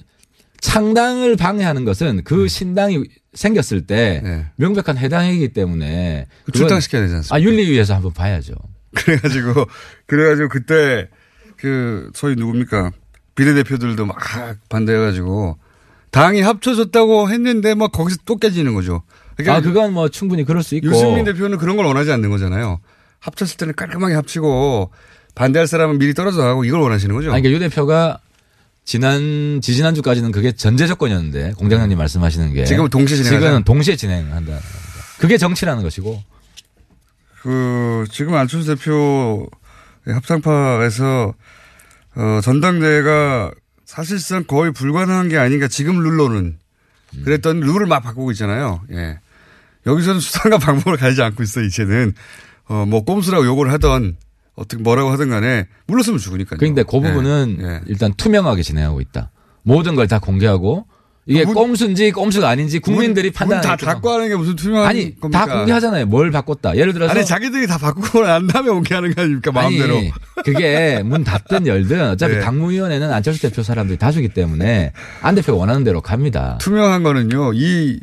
창당을 0.61 1.37
방해하는 1.37 1.85
것은 1.85 2.23
그 2.25 2.35
네. 2.35 2.49
신당이 2.49 3.05
생겼을 3.35 3.87
때 3.87 4.47
명백한 4.57 4.99
해당 4.99 5.25
행위이기 5.25 5.53
때문에 5.53 6.27
그 6.45 6.53
출당시켜야 6.53 7.03
되지 7.03 7.15
않습니까? 7.15 7.37
아 7.37 7.41
윤리위에서 7.41 7.95
한번 7.95 8.13
봐야죠. 8.13 8.55
그래가지고 8.95 9.67
그래가지고 10.07 10.49
그때 10.49 11.09
그 11.57 12.11
소위 12.15 12.35
누굽니까 12.37 12.93
비례대표들도 13.35 14.07
막 14.07 14.17
반대해가지고 14.69 15.59
당이 16.11 16.41
합쳐졌다고 16.41 17.31
했는데 17.31 17.75
막 17.75 17.93
거기서 17.93 18.19
또 18.25 18.37
깨지는 18.37 18.75
거죠. 18.75 19.03
아 19.47 19.61
그건 19.61 19.93
뭐 19.93 20.09
충분히 20.09 20.45
그럴 20.45 20.63
수 20.63 20.75
있고 20.75 20.89
유승민 20.89 21.25
대표는 21.25 21.59
그런 21.59 21.77
걸 21.77 21.87
원하지 21.87 22.11
않는 22.11 22.31
거잖아요. 22.31 22.81
합쳤을 23.21 23.57
때는 23.57 23.75
깔끔하게 23.75 24.15
합치고 24.15 24.91
반대할 25.35 25.69
사람은 25.69 25.99
미리 25.99 26.15
떨어져 26.15 26.39
나가고 26.39 26.65
이걸 26.65 26.81
원하시는 26.81 27.15
거죠. 27.15 27.33
아니, 27.33 27.43
그러니까 27.43 27.65
유 27.65 27.69
대표가 27.69 28.19
지난 28.89 29.61
지지난 29.61 29.95
주까지는 29.95 30.33
그게 30.33 30.51
전제 30.51 30.87
조건이었는데 30.87 31.53
공장장님 31.59 31.99
말씀하시는 31.99 32.55
게 32.55 32.65
지금은 32.65 32.89
동시에 32.89 33.19
진행하자. 33.19 33.39
지금은 33.39 33.65
동시에 33.65 33.97
진행한다. 33.97 34.59
그게 35.19 35.37
정치라는 35.37 35.83
것이고 35.83 36.23
그 37.43 38.07
지금 38.11 38.35
안철수 38.35 38.67
대표 38.67 39.47
합상파에서 40.07 41.35
어, 42.17 42.41
전당대회가 42.43 43.51
사실상 43.85 44.45
거의 44.45 44.73
불가능한 44.73 45.29
게 45.29 45.37
아닌가 45.37 45.69
지금 45.69 45.99
룰로는 45.99 46.59
그랬던 47.25 47.61
룰을 47.61 47.85
막 47.85 48.01
바꾸고 48.01 48.31
있잖아요. 48.31 48.81
예. 48.93 49.19
여기서는 49.85 50.19
수단과 50.19 50.57
방법을 50.65 50.97
가리지 50.97 51.21
않고 51.21 51.43
있어 51.43 51.61
이제는 51.61 52.15
어, 52.69 52.87
뭐 52.89 53.05
꼼수라고 53.05 53.45
욕을 53.45 53.71
하던 53.71 54.17
어떻게 54.59 54.83
뭐라고 54.83 55.11
하든 55.11 55.31
간에 55.31 55.67
물렀으면 55.87 56.19
죽으니까요. 56.19 56.59
그런데 56.59 56.83
그 56.83 57.01
부분은 57.01 57.59
예. 57.61 57.81
일단 57.87 58.13
투명하게 58.15 58.63
진행하고 58.63 59.01
있다. 59.01 59.31
모든 59.63 59.95
걸 59.95 60.07
다 60.09 60.19
공개하고 60.19 60.87
이게 61.27 61.45
문- 61.45 61.55
꼼수인지 61.55 62.11
꼼수가 62.13 62.49
아닌지 62.49 62.79
국민들이 62.79 63.31
판단 63.31 63.61
다 63.61 63.77
닫고 63.77 64.09
하는 64.11 64.29
게 64.31 64.35
무슨 64.37 64.57
투명한 64.57 64.89
아니 64.89 65.15
겁니까? 65.21 65.45
다 65.45 65.55
공개하잖아요. 65.59 66.07
뭘 66.07 66.31
바꿨다. 66.31 66.75
예를 66.77 66.95
들어서 66.95 67.13
아니 67.13 67.27
자기들이 67.27 67.67
다 67.67 67.77
바꾸고 67.77 68.23
난 68.25 68.47
다음에 68.47 68.71
공개하는 68.71 69.15
거 69.15 69.21
아닙니까 69.21 69.53
마음대로. 69.53 69.99
아니, 69.99 70.11
그게 70.43 71.03
문 71.05 71.25
닫든 71.25 71.67
열든 71.67 72.01
어차피 72.13 72.37
네. 72.37 72.41
당무위원회는 72.41 73.13
안철수 73.13 73.43
대표 73.43 73.63
사람들이 73.63 73.99
다수기 73.99 74.31
때문에 74.31 74.93
안 75.21 75.35
대표가 75.35 75.59
원하는 75.59 75.85
대로 75.85 76.01
갑니다. 76.01 76.57
투명한 76.63 77.03
거는요, 77.03 77.53
이, 77.53 78.01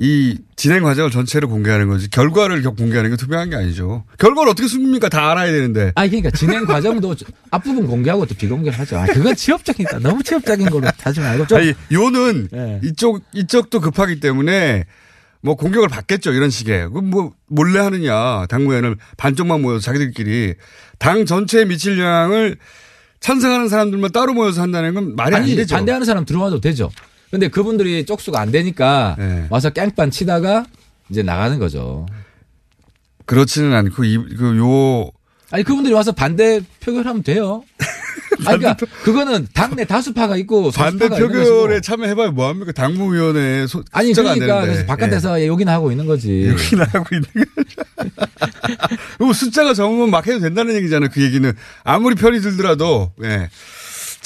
이 0.00 0.38
진행 0.54 0.84
과정을 0.84 1.10
전체를 1.10 1.48
공개하는 1.48 1.88
거지, 1.88 2.08
결과를 2.08 2.62
겨- 2.62 2.70
공개하는 2.70 3.10
게 3.10 3.16
투명한 3.16 3.50
게 3.50 3.56
아니죠. 3.56 4.04
결과를 4.18 4.50
어떻게 4.52 4.68
숨깁니까? 4.68 5.08
다 5.08 5.30
알아야 5.32 5.50
되는데. 5.50 5.90
아니, 5.96 6.08
그러니까 6.10 6.30
진행 6.30 6.64
과정도 6.66 7.16
앞부분 7.50 7.88
공개하고 7.88 8.24
또 8.26 8.34
비공개를 8.36 8.78
하죠. 8.78 8.96
아, 8.96 9.06
그건 9.06 9.34
취업적이다. 9.34 9.98
너무 9.98 10.22
취업적인 10.22 10.70
걸로 10.70 10.86
하지 11.02 11.18
말고 11.18 11.48
좀. 11.48 11.58
아니, 11.58 11.74
요는 11.90 12.48
네. 12.52 12.80
이쪽, 12.84 13.22
이쪽도 13.34 13.80
급하기 13.80 14.20
때문에 14.20 14.84
뭐 15.40 15.56
공격을 15.56 15.88
받겠죠. 15.88 16.32
이런 16.32 16.50
식의. 16.50 16.90
그뭐 16.90 17.32
몰래 17.48 17.80
하느냐. 17.80 18.46
당무회는 18.46 18.96
반쪽만 19.16 19.62
모여서 19.62 19.80
자기들끼리 19.80 20.54
당 21.00 21.26
전체에 21.26 21.64
미칠 21.64 21.98
영향을 21.98 22.56
찬성하는 23.18 23.68
사람들만 23.68 24.12
따로 24.12 24.32
모여서 24.32 24.62
한다는 24.62 24.94
건 24.94 25.16
말이 25.16 25.34
아니, 25.34 25.50
안 25.50 25.56
되죠. 25.56 25.74
반대하는 25.74 26.04
사람 26.06 26.24
들어와도 26.24 26.60
되죠. 26.60 26.88
근데 27.30 27.48
그분들이 27.48 28.06
쪽수가 28.06 28.40
안 28.40 28.50
되니까 28.50 29.16
네. 29.18 29.46
와서 29.50 29.70
깽판 29.70 30.10
치다가 30.10 30.64
이제 31.10 31.22
나가는 31.22 31.58
거죠. 31.58 32.06
그렇지는 33.26 33.74
않고 33.74 34.04
이, 34.04 34.16
그 34.36 34.56
요. 34.56 35.10
아니 35.50 35.62
그분들이 35.64 35.94
와서 35.94 36.12
반대 36.12 36.60
표결하면 36.80 37.22
돼요. 37.22 37.62
아니, 38.46 38.58
그러니까 38.58 38.86
그거는 39.02 39.48
당내 39.52 39.84
다수파가 39.84 40.36
있고 40.38 40.70
반대 40.70 41.08
표결에. 41.08 41.80
참여해봐야 41.80 42.30
뭐합니까? 42.30 42.72
당무위원회 42.72 43.66
소, 43.66 43.82
아니 43.92 44.12
그러니까. 44.12 44.60
그래서 44.62 44.86
바깥에서 44.86 45.44
욕이나 45.46 45.72
하고 45.72 45.90
있는 45.90 46.06
거지. 46.06 46.44
예. 46.44 46.50
욕이나 46.50 46.84
하고 46.84 47.06
있는 47.12 47.28
거. 49.18 49.32
숫자가 49.32 49.74
적으면 49.74 50.10
막 50.10 50.26
해도 50.26 50.38
된다는 50.38 50.74
얘기잖아요. 50.76 51.10
그 51.12 51.22
얘기는 51.22 51.52
아무리 51.84 52.14
편이 52.14 52.40
들더라도. 52.40 53.12
예. 53.24 53.48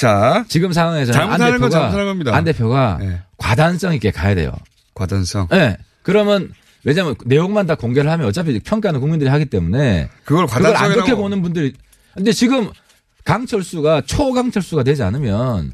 자. 0.03 0.45
지금 0.49 0.73
상황에서는 0.73 1.19
안 1.21 1.39
잘못하는 1.39 1.61
건 1.61 1.71
잘못하는 1.71 2.05
겁니다. 2.07 2.35
안 2.37 2.45
대표가 2.45 2.99
과단성 3.39 3.95
있게 3.95 4.11
가야 4.11 4.35
돼요. 4.35 4.53
과단성. 4.95 5.49
네. 5.51 5.77
그러면 6.03 6.51
왜냐하면 6.85 7.15
내용만 7.25 7.67
다 7.67 7.75
공개를 7.77 8.11
하면 8.11 8.27
어차피 8.27 8.59
평가는 8.59 8.99
국민들이 9.01 9.31
하기 9.31 9.45
때문에 9.47 10.09
그걸 10.25 10.47
그걸 10.47 10.75
안 10.77 10.91
과단성이라고- 10.91 10.95
좋게 10.99 11.15
보는 11.15 11.43
분들이 11.43 11.73
근데 12.15 12.33
지금 12.33 12.71
강철수가 13.25 14.03
초강철수가 14.03 14.83
되지 14.83 15.03
않으면 15.05 15.73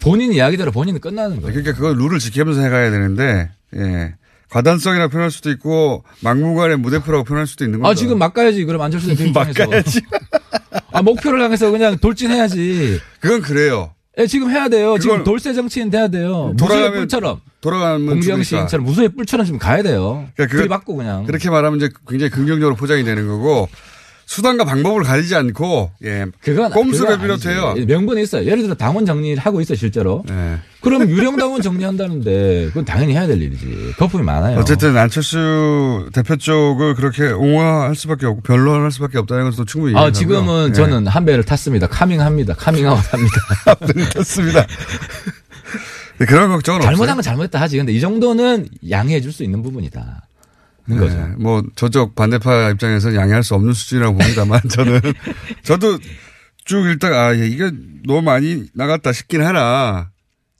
본인 0.00 0.32
이야기대로 0.32 0.70
본인은 0.72 1.00
끝나는 1.00 1.40
거예요. 1.40 1.52
그러니까 1.52 1.72
그걸 1.74 1.96
룰을 1.96 2.18
지키면서 2.18 2.60
해가야 2.60 2.90
되는데, 2.90 3.50
예. 3.76 4.14
과단성이라고 4.50 5.10
표현할 5.10 5.30
수도 5.30 5.50
있고, 5.50 6.04
막무가내 6.22 6.76
무대표라고 6.76 7.24
표현할 7.24 7.46
수도 7.46 7.64
있는 7.64 7.80
거죠. 7.80 7.90
아 7.90 7.94
지금 7.94 8.18
막 8.18 8.32
가야지 8.34 8.64
그럼 8.64 8.80
안철수 8.82 9.08
대표 9.08 9.24
입장에서 9.24 9.64
막가야지. 9.64 10.00
아 10.92 11.02
목표를 11.02 11.42
향해서 11.42 11.70
그냥 11.70 11.98
돌진해야지. 11.98 13.00
그건 13.20 13.40
그래요. 13.42 13.92
예, 14.18 14.26
지금 14.26 14.50
해야 14.50 14.68
돼요. 14.68 14.98
지금 14.98 15.22
돌쇠 15.22 15.54
정치인 15.54 15.90
돼야 15.90 16.08
돼요. 16.08 16.52
돌아가면- 16.58 16.92
뿔처럼. 16.94 17.40
돌아가면 17.60 18.06
공경. 18.06 18.42
시인처럼 18.42 18.84
무소의 18.86 19.10
뿔처럼 19.10 19.44
지금 19.46 19.58
가야 19.58 19.82
돼요. 19.82 20.26
그러니까 20.34 20.46
그거- 20.52 20.56
들이받고 20.58 20.96
그냥. 20.96 21.24
그렇게 21.24 21.50
말하면 21.50 21.76
이제 21.78 21.90
굉장히 22.08 22.30
긍정적으로 22.30 22.74
포장이 22.74 23.04
되는 23.04 23.28
거고, 23.28 23.68
수단과 24.28 24.66
방법을 24.66 25.04
가리지 25.04 25.34
않고, 25.34 25.90
예. 26.04 26.26
그건 26.42 26.70
꼼수를. 26.70 27.18
비롯해요. 27.18 27.74
명분이 27.86 28.22
있어요. 28.22 28.44
예를 28.44 28.62
들어 28.62 28.74
당원 28.74 29.06
정리를 29.06 29.38
하고 29.38 29.62
있어 29.62 29.74
실제로. 29.74 30.22
예. 30.30 30.58
그럼 30.82 31.08
유령 31.08 31.38
당원 31.38 31.62
정리한다는데 31.62 32.66
그건 32.66 32.84
당연히 32.84 33.14
해야 33.14 33.26
될 33.26 33.40
일이지. 33.40 33.94
거품이 33.96 34.22
많아요. 34.22 34.58
어쨌든 34.58 34.94
안철수 34.98 36.10
대표 36.12 36.36
쪽을 36.36 36.94
그렇게 36.94 37.28
옹호할 37.30 37.96
수밖에 37.96 38.26
없고 38.26 38.42
변론할 38.42 38.92
수밖에 38.92 39.16
없다는 39.16 39.50
것도 39.50 39.64
충분히 39.64 39.96
아. 39.96 40.12
지금은 40.12 40.68
예. 40.68 40.72
저는 40.74 41.06
한 41.06 41.24
배를 41.24 41.42
탔습니다. 41.42 41.86
카밍합니다. 41.86 42.52
카밍아웃합니다. 42.54 43.36
탔습니다. 44.14 44.66
네, 46.18 46.26
그런 46.26 46.50
걱정은 46.50 46.82
잘못한 46.82 47.02
없어요. 47.04 47.14
건 47.14 47.22
잘못했다 47.22 47.60
하지. 47.62 47.78
근데 47.78 47.92
이 47.94 48.00
정도는 48.00 48.68
양해해 48.90 49.22
줄 49.22 49.32
수 49.32 49.42
있는 49.42 49.62
부분이다. 49.62 50.27
네, 50.94 51.00
거죠. 51.00 51.16
뭐 51.38 51.62
저쪽 51.76 52.14
반대파 52.14 52.70
입장에서 52.70 53.14
양해할 53.14 53.42
수 53.42 53.54
없는 53.54 53.72
수준이라고 53.72 54.16
봅니다만 54.16 54.60
저는 54.70 55.00
저도 55.62 55.98
쭉 56.64 56.86
읽다가 56.90 57.26
아 57.28 57.36
예, 57.36 57.46
이게 57.46 57.70
너무 58.06 58.22
많이 58.22 58.64
나갔다 58.74 59.12
싶긴 59.12 59.42
하나. 59.42 60.10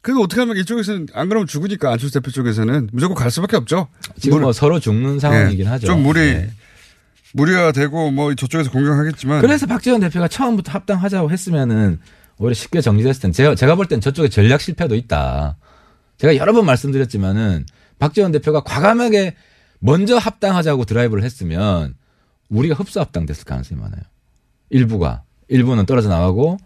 그래도 0.01 0.23
어떻게 0.23 0.41
하면 0.41 0.57
이쪽에서는 0.57 1.09
안 1.13 1.29
그러면 1.29 1.47
죽으니까 1.47 1.91
안철수 1.93 2.15
대표 2.15 2.31
쪽에서는 2.31 2.89
무조건 2.93 3.15
갈 3.17 3.31
수밖에 3.31 3.57
없죠. 3.57 3.89
지금 4.19 4.37
물- 4.37 4.43
뭐 4.43 4.53
서로 4.53 4.79
죽는 4.81 5.19
상황이긴 5.19 5.67
예, 5.67 5.69
하죠. 5.71 5.87
좀 5.89 6.03
무리 6.03 6.21
네. 6.21 6.51
무리가 7.35 7.73
되고 7.73 8.11
뭐 8.11 8.35
저쪽에서 8.35 8.71
공격하겠지만 8.71 9.41
그래서 9.43 9.67
박지원 9.67 10.01
대표가 10.01 10.29
처음부터 10.29 10.73
합당하자고 10.73 11.31
했으면은 11.31 11.99
오히려 12.39 12.55
쉽게 12.55 12.81
정리됐을 12.81 13.21
텐데 13.21 13.37
제가, 13.37 13.55
제가 13.55 13.75
볼 13.75 13.87
땐 13.87 14.01
저쪽에 14.01 14.29
전략 14.29 14.61
실패도 14.61 14.95
있다. 14.95 15.57
제가 16.19 16.37
여러 16.37 16.53
번 16.53 16.65
말씀드렸지만은 16.67 17.67
박지원 17.99 18.33
대표가 18.33 18.61
과감하게 18.63 19.35
먼저 19.81 20.17
합당하자고 20.17 20.85
드라이브를 20.85 21.23
했으면 21.25 21.95
우리가 22.49 22.75
흡수 22.75 23.01
합당됐을 23.01 23.45
가능성이 23.45 23.81
많아요. 23.81 24.01
일부가 24.71 25.23
일부는 25.49 25.87
떨어져 25.87 26.09
나가고. 26.09 26.59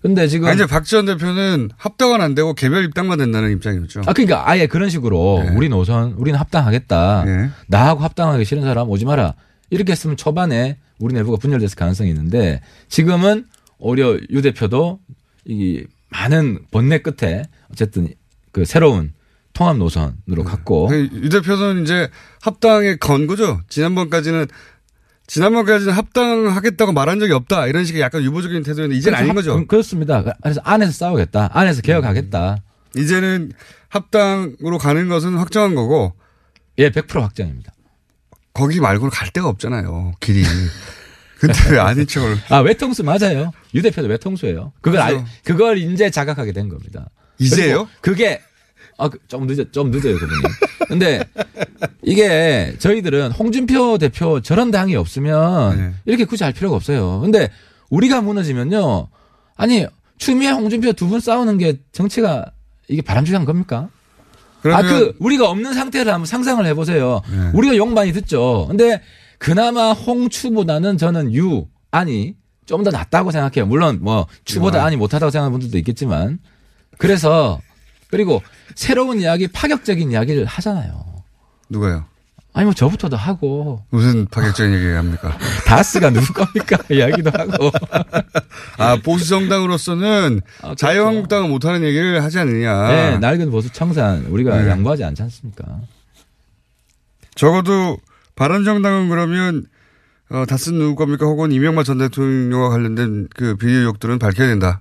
근데 0.00 0.28
지금 0.28 0.48
아니, 0.48 0.56
이제 0.56 0.66
박지원 0.66 1.04
대표는 1.06 1.70
합당은 1.76 2.20
안 2.20 2.34
되고 2.34 2.54
개별 2.54 2.84
입당만 2.84 3.18
된다는 3.18 3.52
입장이었죠. 3.52 4.02
아, 4.06 4.12
그러니까 4.12 4.48
아예 4.48 4.66
그런 4.66 4.88
식으로 4.88 5.44
우리 5.54 5.68
노선, 5.68 6.12
우리는 6.12 6.38
합당하겠다. 6.38 7.24
나하고 7.68 8.02
합당하기 8.02 8.44
싫은 8.44 8.62
사람 8.62 8.88
오지 8.88 9.04
마라. 9.04 9.34
이렇게 9.70 9.92
했으면 9.92 10.16
초반에 10.16 10.78
우리 11.00 11.14
내부가 11.14 11.36
분열됐을 11.38 11.76
가능성이 11.76 12.10
있는데 12.10 12.60
지금은 12.88 13.46
오히려 13.78 14.16
유 14.30 14.40
대표도 14.40 15.00
이 15.46 15.84
많은 16.10 16.60
번뇌 16.70 16.98
끝에 16.98 17.42
어쨌든 17.70 18.08
그 18.52 18.64
새로운 18.64 19.12
통합 19.54 19.76
노선으로 19.78 20.44
갔고. 20.44 20.88
그유 20.88 21.28
대표는 21.30 21.82
이제 21.84 22.10
합당에 22.42 22.96
건 22.96 23.26
거죠. 23.26 23.60
지난번까지는 23.68 24.46
지난번까지는 25.26 25.92
합당하겠다고 25.94 26.92
말한 26.92 27.18
적이 27.18 27.32
없다 27.32 27.66
이런 27.68 27.84
식의 27.86 28.02
약간 28.02 28.22
유보적인 28.22 28.62
태도였는데 28.62 28.98
이제는 28.98 29.16
아닌 29.18 29.30
합- 29.30 29.36
거죠. 29.36 29.56
그- 29.56 29.66
그렇습니다. 29.66 30.22
그래서 30.42 30.60
안에서 30.64 30.92
싸우겠다. 30.92 31.50
안에서 31.54 31.80
개혁하겠다. 31.82 32.58
이제는 32.96 33.52
합당으로 33.88 34.78
가는 34.78 35.08
것은 35.08 35.36
확정한 35.36 35.74
거고. 35.74 36.12
예, 36.78 36.90
100% 36.90 37.20
확정입니다. 37.20 37.72
거기 38.52 38.80
말고는 38.80 39.10
갈 39.10 39.30
데가 39.30 39.48
없잖아요. 39.48 40.12
길이. 40.20 40.42
근데 41.40 41.70
왜 41.70 41.78
아닌 41.78 42.06
척을. 42.06 42.36
아, 42.50 42.58
외통수 42.58 43.02
맞아요. 43.04 43.52
유 43.74 43.82
대표도 43.82 44.08
외통수예요. 44.08 44.72
그걸. 44.80 45.00
알, 45.00 45.24
그걸 45.44 45.78
이제 45.78 46.10
자각하게 46.10 46.52
된 46.52 46.68
겁니다. 46.68 47.08
이제요? 47.38 47.88
그게 48.00 48.40
아, 48.98 49.08
그- 49.08 49.18
좀 49.28 49.46
늦어, 49.46 49.64
좀 49.72 49.90
늦어요, 49.90 50.14
그분이. 50.18 50.40
근데 50.88 51.20
이게 52.02 52.74
저희들은 52.78 53.32
홍준표 53.32 53.98
대표 53.98 54.40
저런 54.40 54.70
당이 54.70 54.94
없으면 54.96 55.76
네. 55.76 55.92
이렇게 56.04 56.24
굳이 56.24 56.44
할 56.44 56.52
필요가 56.52 56.76
없어요. 56.76 57.20
근데 57.20 57.50
우리가 57.90 58.20
무너지면요. 58.20 59.08
아니, 59.56 59.86
추미애 60.18 60.50
홍준표 60.50 60.92
두 60.92 61.08
분 61.08 61.20
싸우는 61.20 61.58
게 61.58 61.78
정치가 61.92 62.44
이게 62.88 63.02
바람직한 63.02 63.44
겁니까? 63.44 63.88
아, 64.64 64.82
그, 64.82 65.14
우리가 65.18 65.48
없는 65.50 65.74
상태를 65.74 66.12
한번 66.12 66.26
상상을 66.26 66.64
해보세요. 66.66 67.20
네. 67.30 67.50
우리가 67.54 67.76
욕 67.76 67.88
많이 67.92 68.12
듣죠. 68.12 68.66
근데 68.68 69.02
그나마 69.38 69.92
홍추보다는 69.92 70.96
저는 70.98 71.34
유, 71.34 71.66
아니, 71.90 72.34
좀 72.66 72.82
더 72.82 72.90
낫다고 72.90 73.30
생각해요. 73.30 73.66
물론 73.66 73.98
뭐, 74.00 74.26
추보다 74.46 74.78
야. 74.78 74.84
아니 74.84 74.96
못하다고 74.96 75.30
생각하는 75.30 75.52
분들도 75.52 75.76
있겠지만. 75.78 76.38
그래서, 76.96 77.60
그리고 78.10 78.42
새로운 78.74 79.20
이야기, 79.20 79.48
파격적인 79.48 80.10
이야기를 80.10 80.44
하잖아요. 80.44 81.04
누가요? 81.68 82.04
아니, 82.52 82.66
뭐 82.66 82.72
저부터도 82.72 83.16
하고. 83.16 83.82
무슨 83.90 84.26
파격적인 84.26 84.72
얘기 84.74 84.86
합니까? 84.86 85.36
다스가 85.66 86.10
누구 86.10 86.32
겁니까? 86.32 86.78
이야기도 86.88 87.30
하고. 87.30 87.70
아, 88.78 88.96
보수 89.02 89.28
정당으로서는 89.28 90.40
자유한국당은 90.76 91.50
못하는 91.50 91.82
얘기를 91.82 92.22
하지 92.22 92.38
않느냐. 92.38 92.70
아, 92.72 92.86
그렇죠. 92.86 93.10
네, 93.10 93.18
낡은 93.18 93.50
보수 93.50 93.72
청산, 93.72 94.26
우리가 94.26 94.62
네. 94.62 94.70
양보하지 94.70 95.02
않지 95.02 95.22
않습니까? 95.22 95.80
적어도 97.34 97.98
바른정당은 98.36 99.08
그러면 99.08 99.66
어, 100.30 100.44
다스는 100.46 100.78
누구 100.78 100.94
겁니까? 100.94 101.26
혹은 101.26 101.52
이명박 101.52 101.84
전 101.84 101.98
대통령과 101.98 102.68
관련된 102.70 103.28
그 103.34 103.56
비리 103.56 103.72
의혹들은 103.72 104.18
밝혀야 104.18 104.48
된다. 104.48 104.80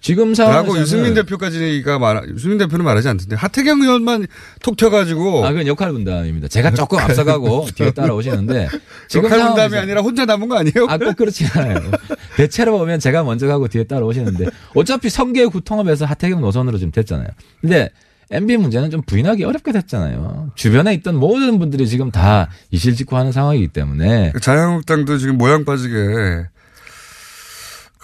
지금 0.00 0.26
라고 0.28 0.34
상황에서는 0.36 0.80
유승민 0.80 1.14
대표까지가 1.14 1.98
말, 1.98 2.22
유승민 2.28 2.56
대표는 2.58 2.84
말하지 2.84 3.08
않던데 3.08 3.34
하태경 3.34 3.82
의원만 3.82 4.26
톡 4.62 4.76
튀어가지고. 4.76 5.44
아, 5.44 5.50
그건 5.50 5.66
역할 5.66 5.90
분담입니다. 5.92 6.46
제가 6.48 6.70
조금 6.70 6.98
앞서가고 7.00 7.66
뒤에 7.74 7.90
따라오시는데 7.90 8.68
지금 9.08 9.24
역할 9.24 9.40
분담이 9.48 9.74
상황에서- 9.74 9.82
아니라 9.82 10.00
혼자 10.02 10.24
남은 10.24 10.48
거 10.48 10.56
아니에요? 10.56 10.86
아, 10.88 10.98
꼭 10.98 11.16
그렇지 11.16 11.46
않아요. 11.52 11.90
대체로 12.36 12.78
보면 12.78 13.00
제가 13.00 13.24
먼저 13.24 13.48
가고 13.48 13.66
뒤에 13.66 13.84
따라오시는데 13.84 14.46
어차피 14.76 15.10
성계 15.10 15.46
구 15.46 15.60
통합에서 15.62 16.04
하태경 16.04 16.40
노선으로 16.40 16.78
지금 16.78 16.92
됐잖아요. 16.92 17.26
근데 17.60 17.90
MB 18.30 18.58
문제는 18.58 18.90
좀 18.90 19.02
부인하기 19.02 19.42
어렵게 19.42 19.72
됐잖아요. 19.72 20.52
주변에 20.54 20.94
있던 20.94 21.16
모든 21.16 21.58
분들이 21.58 21.88
지금 21.88 22.10
다 22.12 22.50
이실직고하는 22.70 23.32
상황이기 23.32 23.68
때문에 23.68 24.32
자유한국당도 24.40 25.18
지금 25.18 25.38
모양 25.38 25.64
빠지게 25.64 26.44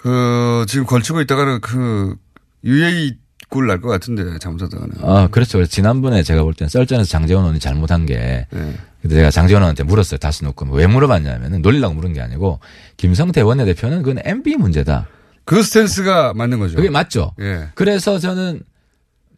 그 0.05 0.65
지금 0.67 0.85
걸치고 0.85 1.19
있다가는 1.21 1.61
그 1.61 2.15
유예이 2.63 3.15
꼴날것 3.49 3.89
같은데 3.89 4.37
잘못하다가는. 4.37 4.97
아, 5.01 5.27
그렇죠. 5.31 5.65
지난번에 5.65 6.21
제가 6.21 6.43
볼 6.43 6.53
때는 6.53 6.69
썰전에서 6.69 7.09
장재원 7.09 7.45
의원이 7.45 7.59
잘못한 7.59 8.05
게, 8.05 8.45
네. 8.51 8.73
근데 9.01 9.15
제가 9.15 9.31
장재원 9.31 9.63
의원한테 9.63 9.81
물었어요. 9.81 10.19
다시 10.19 10.43
놓고. 10.43 10.67
왜 10.75 10.85
물어봤냐면은, 10.85 11.63
놀리려고 11.63 11.95
물은 11.95 12.13
게 12.13 12.21
아니고, 12.21 12.59
김성태 12.97 13.41
원내대표는 13.41 14.03
그건 14.03 14.21
MB 14.23 14.57
문제다. 14.57 15.07
그 15.43 15.63
스탠스가 15.63 16.33
맞는 16.35 16.59
거죠. 16.59 16.75
그게 16.75 16.91
맞죠. 16.91 17.33
예. 17.39 17.69
그래서 17.73 18.19
저는 18.19 18.61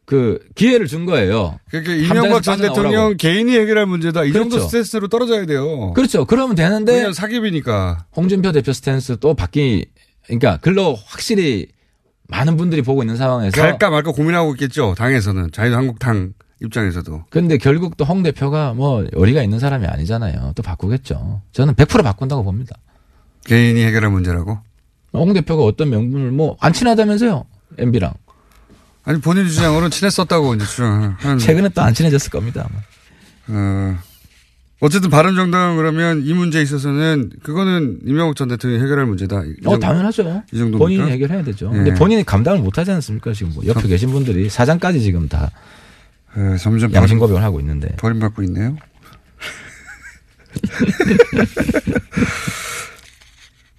그 0.05 0.39
기회를 0.55 0.88
준 0.88 1.05
거예요. 1.05 1.59
그러니까 1.70 1.93
이명박 1.93 2.43
전 2.43 2.59
대통령. 2.59 3.15
개인이 3.15 3.57
해결할 3.57 3.86
문제다. 3.86 4.26
이 4.26 4.34
정도 4.34 4.57
그렇죠. 4.57 4.68
스탠스로 4.68 5.07
떨어져야 5.07 5.45
돼요. 5.45 5.93
그렇죠. 5.93 6.26
그러면 6.26 6.55
되는데, 6.55 7.13
사기비니까. 7.13 8.05
홍준표 8.18 8.51
대표 8.51 8.74
스탠스 8.74 9.18
또 9.20 9.34
바뀌, 9.34 9.86
그러니까 10.28 10.57
글로 10.57 10.95
확실히 11.05 11.67
많은 12.28 12.57
분들이 12.57 12.82
보고 12.82 13.01
있는 13.03 13.15
상황에서 13.15 13.59
갈까 13.61 13.89
말까 13.89 14.11
고민하고 14.11 14.53
있겠죠. 14.55 14.93
당에서는 14.97 15.51
자유한국당 15.51 16.34
입장에서도. 16.61 17.25
근데 17.30 17.57
결국 17.57 17.95
또 17.97 18.05
홍 18.05 18.23
대표가 18.23 18.73
뭐 18.73 19.05
의리가 19.15 19.41
있는 19.43 19.59
사람이 19.59 19.86
아니잖아요. 19.88 20.53
또 20.55 20.63
바꾸겠죠. 20.63 21.41
저는 21.53 21.73
100% 21.75 22.03
바꾼다고 22.03 22.43
봅니다. 22.43 22.75
개인이 23.45 23.82
해결할 23.86 24.09
문제라고? 24.11 24.57
홍 25.13 25.34
대표가 25.34 25.63
어떤 25.63 25.89
명분을 25.89 26.32
뭐 26.32 26.57
안 26.59 26.73
친하다면서요. 26.73 27.45
MB랑. 27.78 28.13
아니 29.05 29.21
본인 29.21 29.47
주장으로는 29.47 29.89
친했었다고 29.91 30.55
이제 30.55 30.65
주장하는. 30.65 31.38
최근에 31.39 31.69
또 31.69 31.82
안 31.82 31.93
친해졌을 31.93 32.30
겁니다. 32.30 32.67
아마. 32.69 32.80
어, 33.59 33.97
어쨌든 34.80 35.09
바른정당 35.09 35.75
그러면 35.78 36.23
이 36.23 36.34
문제에 36.34 36.61
있어서는 36.61 37.32
그거는 37.41 37.99
이명박 38.05 38.36
전 38.36 38.47
대통령이 38.47 38.84
해결할 38.84 39.07
문제다. 39.07 39.43
이 39.43 39.55
어, 39.65 39.80
당연하죠. 39.80 40.43
이 40.51 40.57
정도 40.57 40.78
본인이 40.78 41.09
해결해야 41.09 41.43
되죠. 41.43 41.71
예. 41.73 41.78
근데 41.78 41.93
본인이 41.95 42.23
감당을 42.23 42.59
못 42.59 42.78
하지 42.78 42.91
않습니까? 42.91 43.34
지금 43.34 43.53
뭐 43.53 43.65
옆에 43.65 43.88
계신 43.88 44.11
분들이 44.11 44.49
사장까지 44.49 45.01
지금 45.01 45.28
다 45.28 45.49
예, 46.38 46.57
점점 46.57 46.93
양심 46.93 47.17
고백을 47.17 47.41
하고 47.41 47.59
있는데. 47.59 47.95
버림받고 47.95 48.43
있네요. 48.43 48.78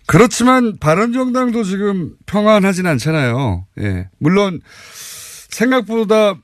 그렇지만 0.06 0.78
바른정당도 0.78 1.62
지금 1.64 2.14
평안하진 2.26 2.86
않잖아요. 2.86 3.66
예. 3.80 4.08
물론 4.18 4.60
생각보다 5.50 6.34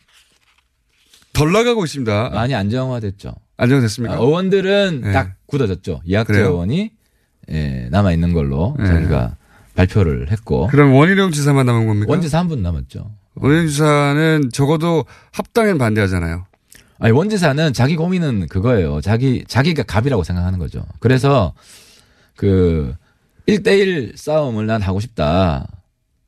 덜 1.33 1.51
나가고 1.51 1.85
있습니다. 1.85 2.31
많이 2.31 2.55
안정화됐죠. 2.55 3.35
안정됐습니까? 3.57 4.15
아, 4.15 4.19
의원들은 4.19 5.03
예. 5.07 5.13
딱 5.13 5.35
굳어졌죠. 5.47 6.01
이학재? 6.05 6.35
의원이 6.41 6.91
예, 7.51 7.89
남아 7.91 8.13
있는 8.13 8.33
걸로 8.33 8.77
예. 8.81 8.87
자기가 8.87 9.37
발표를 9.75 10.31
했고 10.31 10.67
그럼 10.69 10.95
원희룡 10.95 11.31
지사만 11.33 11.67
남은 11.67 11.87
겁니까? 11.87 12.07
원지사 12.11 12.39
한 12.39 12.49
분 12.49 12.63
남았죠. 12.63 13.11
원희룡 13.37 13.67
지사는 13.69 14.51
적어도 14.53 15.05
합당엔 15.33 15.79
반대하잖아요. 15.79 16.47
아니 17.01 17.13
원지사는 17.13 17.73
자기 17.73 17.97
고민은 17.97 18.47
그거예요. 18.49 19.01
자기 19.01 19.45
자기가 19.47 19.83
갑이라고 19.83 20.23
생각하는 20.25 20.59
거죠. 20.59 20.85
그래서 21.01 21.53
그 22.37 22.95
1대1 23.47 24.17
싸움을 24.17 24.67
난 24.67 24.81
하고 24.81 25.01
싶다. 25.01 25.67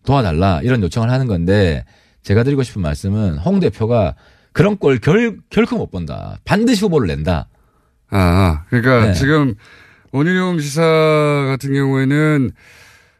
도와달라. 0.05 0.61
이런 0.62 0.83
요청을 0.83 1.09
하는 1.11 1.27
건데 1.27 1.85
제가 2.22 2.43
드리고 2.43 2.62
싶은 2.62 2.83
말씀은 2.83 3.39
홍 3.39 3.61
대표가 3.61 4.14
그런 4.57 4.79
꼴 4.79 4.99
결, 4.99 5.37
결코 5.51 5.77
못 5.77 5.91
본다. 5.91 6.39
반드시 6.47 6.81
후보를 6.81 7.09
낸다. 7.09 7.47
아, 8.09 8.65
그러니까 8.71 9.09
네. 9.09 9.13
지금 9.13 9.55
원희룡 10.13 10.61
지사 10.61 10.81
같은 11.51 11.75
경우에는 11.75 12.53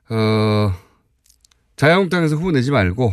어 0.09 0.73
자유한국당에서 1.77 2.37
후보 2.37 2.53
내지 2.53 2.71
말고 2.71 3.13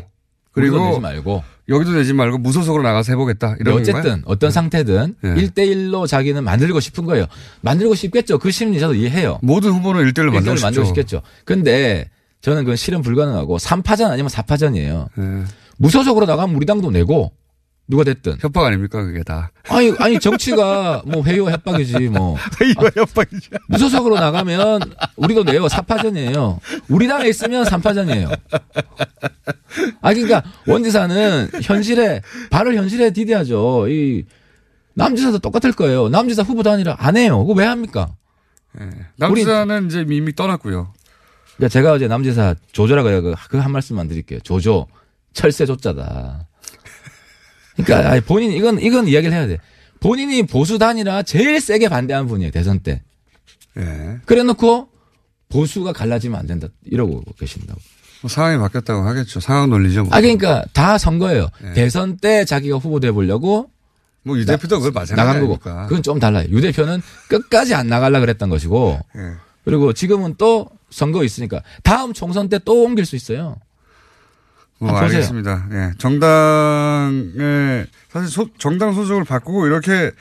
그리고 0.54 0.88
내지 0.88 1.02
말고 1.02 1.44
여기도 1.68 1.92
내지 1.92 2.14
말고 2.14 2.38
무소속으로 2.38 2.82
나가서 2.82 3.12
해보겠다 3.12 3.58
이런 3.60 3.76
어쨌든 3.76 4.02
건가요? 4.02 4.22
어떤 4.24 4.52
상태든 4.52 5.16
네. 5.22 5.34
1대1로 5.36 6.08
자기는 6.08 6.42
만들고 6.46 6.80
싶은 6.80 7.04
거예요. 7.04 7.26
만들고 7.60 7.94
싶겠죠. 7.94 8.40
그 8.40 8.52
심리 8.52 8.80
저도 8.80 8.94
이해해요. 8.94 9.40
모든 9.42 9.72
후보는 9.72 10.02
1대1로 10.12 10.32
만들고 10.32 10.62
만들고. 10.62 10.86
싶겠죠. 10.86 11.24
근데 11.44 12.10
저는 12.40 12.64
그건 12.64 12.78
실현 12.78 13.02
불가능하고 13.02 13.58
3파전 13.58 14.12
아니면 14.12 14.30
4파전이에요. 14.30 15.10
네. 15.18 15.44
무소속으로 15.76 16.26
나가면 16.26 16.56
우리 16.56 16.66
당도 16.66 16.90
내고 16.90 17.34
누가 17.88 18.04
됐든. 18.04 18.38
협박 18.40 18.66
아닙니까 18.66 19.04
그게 19.04 19.24
다. 19.24 19.52
아니 19.68 19.94
아니 20.00 20.20
정치가 20.20 21.02
뭐 21.06 21.22
회의와 21.24 21.52
협박이지 21.52 22.10
뭐. 22.10 22.38
회의와 22.62 22.92
협박이지. 22.96 23.50
무소속으로 23.68 24.16
나가면 24.16 24.82
우리도 25.18 25.44
내요. 25.44 25.66
4파전이에요. 25.66 26.60
우리 26.90 27.08
당에 27.08 27.28
있으면 27.28 27.66
3파전이에요. 27.66 28.40
아 30.02 30.14
그러니까 30.14 30.44
원지사는 30.68 31.50
현실에 31.62 32.22
발을 32.50 32.76
현실에 32.76 33.12
디뎌야죠. 33.12 33.88
이 33.90 34.26
남지사도 34.96 35.40
똑같을 35.40 35.74
거예요. 35.74 36.08
남지사 36.10 36.44
후보도 36.44 36.72
아니라 36.72 36.96
안 37.00 37.18
해요. 37.18 37.40
그거 37.46 37.60
왜 37.60 37.66
합니까? 37.66 38.16
남지사는 39.18 39.88
이제 39.88 40.06
이미 40.10 40.34
떠났고요. 40.34 40.94
그러니까 41.58 41.70
제가 41.70 41.92
어제 41.94 42.08
남지사 42.08 42.56
조조라고 42.72 43.10
해요. 43.10 43.36
그한 43.50 43.72
말씀만 43.72 44.08
드릴게요. 44.08 44.40
조조 44.40 44.88
철새 45.34 45.66
조자다. 45.66 46.48
그러니까 47.76 48.12
아니, 48.12 48.22
본인 48.22 48.52
이건 48.52 48.80
이건 48.80 49.08
이야기를 49.08 49.34
해야 49.36 49.48
돼. 49.48 49.58
본인이 50.00 50.44
보수 50.44 50.78
단이라 50.78 51.24
제일 51.24 51.60
세게 51.62 51.90
반대한 51.90 52.28
분이에요 52.28 52.52
대선 52.52 52.80
때. 52.80 53.02
예. 53.78 54.18
그래놓고 54.26 54.90
보수가 55.50 55.94
갈라지면 55.94 56.40
안 56.40 56.48
된다 56.48 56.68
이러고 56.86 57.24
계신다고. 57.40 57.80
뭐 58.22 58.30
상황이 58.30 58.58
바뀌었다고 58.58 59.02
하겠죠. 59.08 59.40
상황 59.40 59.70
논리죠. 59.70 60.04
뭐. 60.04 60.14
아 60.16 60.22
그러니까 60.22 60.64
다 60.74 60.98
선거예요. 60.98 61.50
예. 61.66 61.74
대선 61.74 62.18
때 62.18 62.46
자기가 62.46 62.78
후보 62.78 63.00
돼 63.00 63.12
보려고 63.12 63.70
뭐 64.24 64.38
유 64.38 64.46
대표도 64.46 64.78
그걸 64.80 64.92
마찬가지 64.92 65.16
나간 65.16 65.42
거고. 65.42 65.54
아닙니까? 65.70 65.88
그건 65.88 66.04
좀 66.04 66.20
달라요. 66.20 66.48
유 66.50 66.62
대표는 66.62 67.02
끝까지 67.28 67.74
안 67.74 67.88
나가려 67.88 68.20
그랬던 68.20 68.50
것이고. 68.50 69.00
예. 69.18 69.22
그리고 69.66 69.94
지금은 69.94 70.36
또 70.38 70.70
선거 70.90 71.24
있으니까 71.24 71.62
다음 71.84 72.14
총선 72.14 72.50
때 72.50 72.60
또 72.60 72.84
옮길 72.84 73.06
수 73.06 73.16
있어요. 73.16 73.58
뭐 74.88 75.00
보세요. 75.00 75.06
알겠습니다. 75.18 75.68
예. 75.72 75.92
정당의 75.98 77.86
사실 78.12 78.30
소- 78.30 78.50
정당 78.58 78.94
소속을 78.94 79.24
바꾸고 79.24 79.66
이렇게 79.68 80.12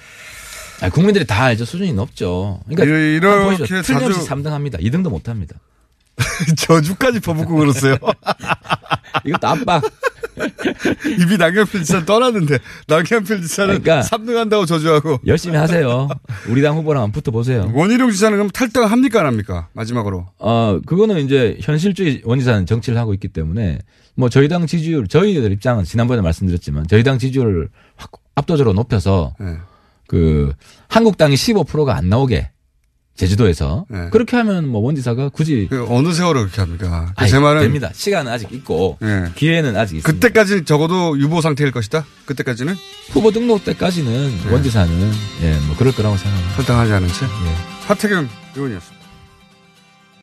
아, 0.80 0.88
국민들이 0.90 1.24
다 1.26 1.44
알죠. 1.44 1.64
수준이 1.64 1.92
높죠. 1.92 2.60
그러니까 2.68 2.84
이- 2.96 3.14
이렇게. 3.16 3.64
틀림없이 3.82 4.18
자주- 4.20 4.26
3등 4.28 4.46
합니다. 4.50 4.78
2등도 4.78 5.10
못 5.10 5.28
합니다. 5.28 5.56
저주까지 6.58 7.20
퍼붓고 7.20 7.54
그러세요. 7.56 7.96
이것도 9.24 9.46
압박. 9.48 9.82
이미 11.20 11.36
남경필 11.36 11.82
지사 11.82 12.04
떠났는데 12.04 12.58
남경필 12.88 13.42
지사는 13.42 13.82
그러니까 13.82 14.08
3등 14.08 14.34
한다고 14.34 14.66
저주하고 14.66 15.20
열심히 15.26 15.56
하세요. 15.56 16.08
우리 16.48 16.62
당 16.62 16.76
후보랑 16.76 17.02
한번 17.02 17.12
붙어 17.12 17.30
보세요. 17.30 17.70
원희룡 17.74 18.10
지사는 18.10 18.36
그럼 18.36 18.50
탈당 18.50 18.90
합니까 18.90 19.20
안 19.20 19.26
합니까? 19.26 19.68
마지막으로. 19.72 20.28
어, 20.38 20.80
그거는 20.86 21.18
이제 21.24 21.56
현실주의 21.60 22.22
원 22.24 22.38
지사는 22.38 22.66
정치를 22.66 22.98
하고 22.98 23.14
있기 23.14 23.28
때문에 23.28 23.78
뭐 24.14 24.28
저희 24.28 24.48
당 24.48 24.66
지지율, 24.66 25.08
저희들 25.08 25.52
입장은 25.52 25.84
지난번에 25.84 26.22
말씀드렸지만 26.22 26.86
저희 26.88 27.02
당 27.02 27.18
지지율을 27.18 27.68
확 27.96 28.10
압도적으로 28.34 28.72
높여서 28.74 29.34
네. 29.38 29.56
그 30.06 30.52
한국당이 30.88 31.34
15%가 31.34 31.96
안 31.96 32.08
나오게 32.08 32.50
제주도에서 33.22 33.86
네. 33.88 34.08
그렇게 34.10 34.36
하면 34.36 34.68
뭐 34.68 34.80
원지사가 34.80 35.28
굳이 35.28 35.68
그 35.70 35.86
어느 35.88 36.12
세월을 36.12 36.42
그렇게 36.42 36.60
합니까? 36.60 37.12
아니, 37.16 37.30
제 37.30 37.38
말은 37.38 37.62
됩니다. 37.62 37.90
시간은 37.92 38.30
아직 38.32 38.52
있고 38.52 38.98
예. 39.02 39.30
기회는 39.36 39.76
아직 39.76 39.96
있습니다. 39.96 40.10
그때까지 40.10 40.64
적어도 40.64 41.18
유보 41.18 41.40
상태일 41.40 41.70
것이다. 41.70 42.04
그때까지는 42.24 42.74
후보 43.10 43.30
등록 43.30 43.64
때까지는 43.64 44.50
원지사는 44.50 45.12
예, 45.42 45.52
뭐 45.66 45.76
그럴 45.76 45.92
거라고 45.92 46.16
생각합니다. 46.16 46.56
탈당하지 46.56 46.92
않은 46.92 47.08
채. 47.08 47.24
예. 47.24 47.86
하태경 47.86 48.28
의원이었습니다. 48.56 49.01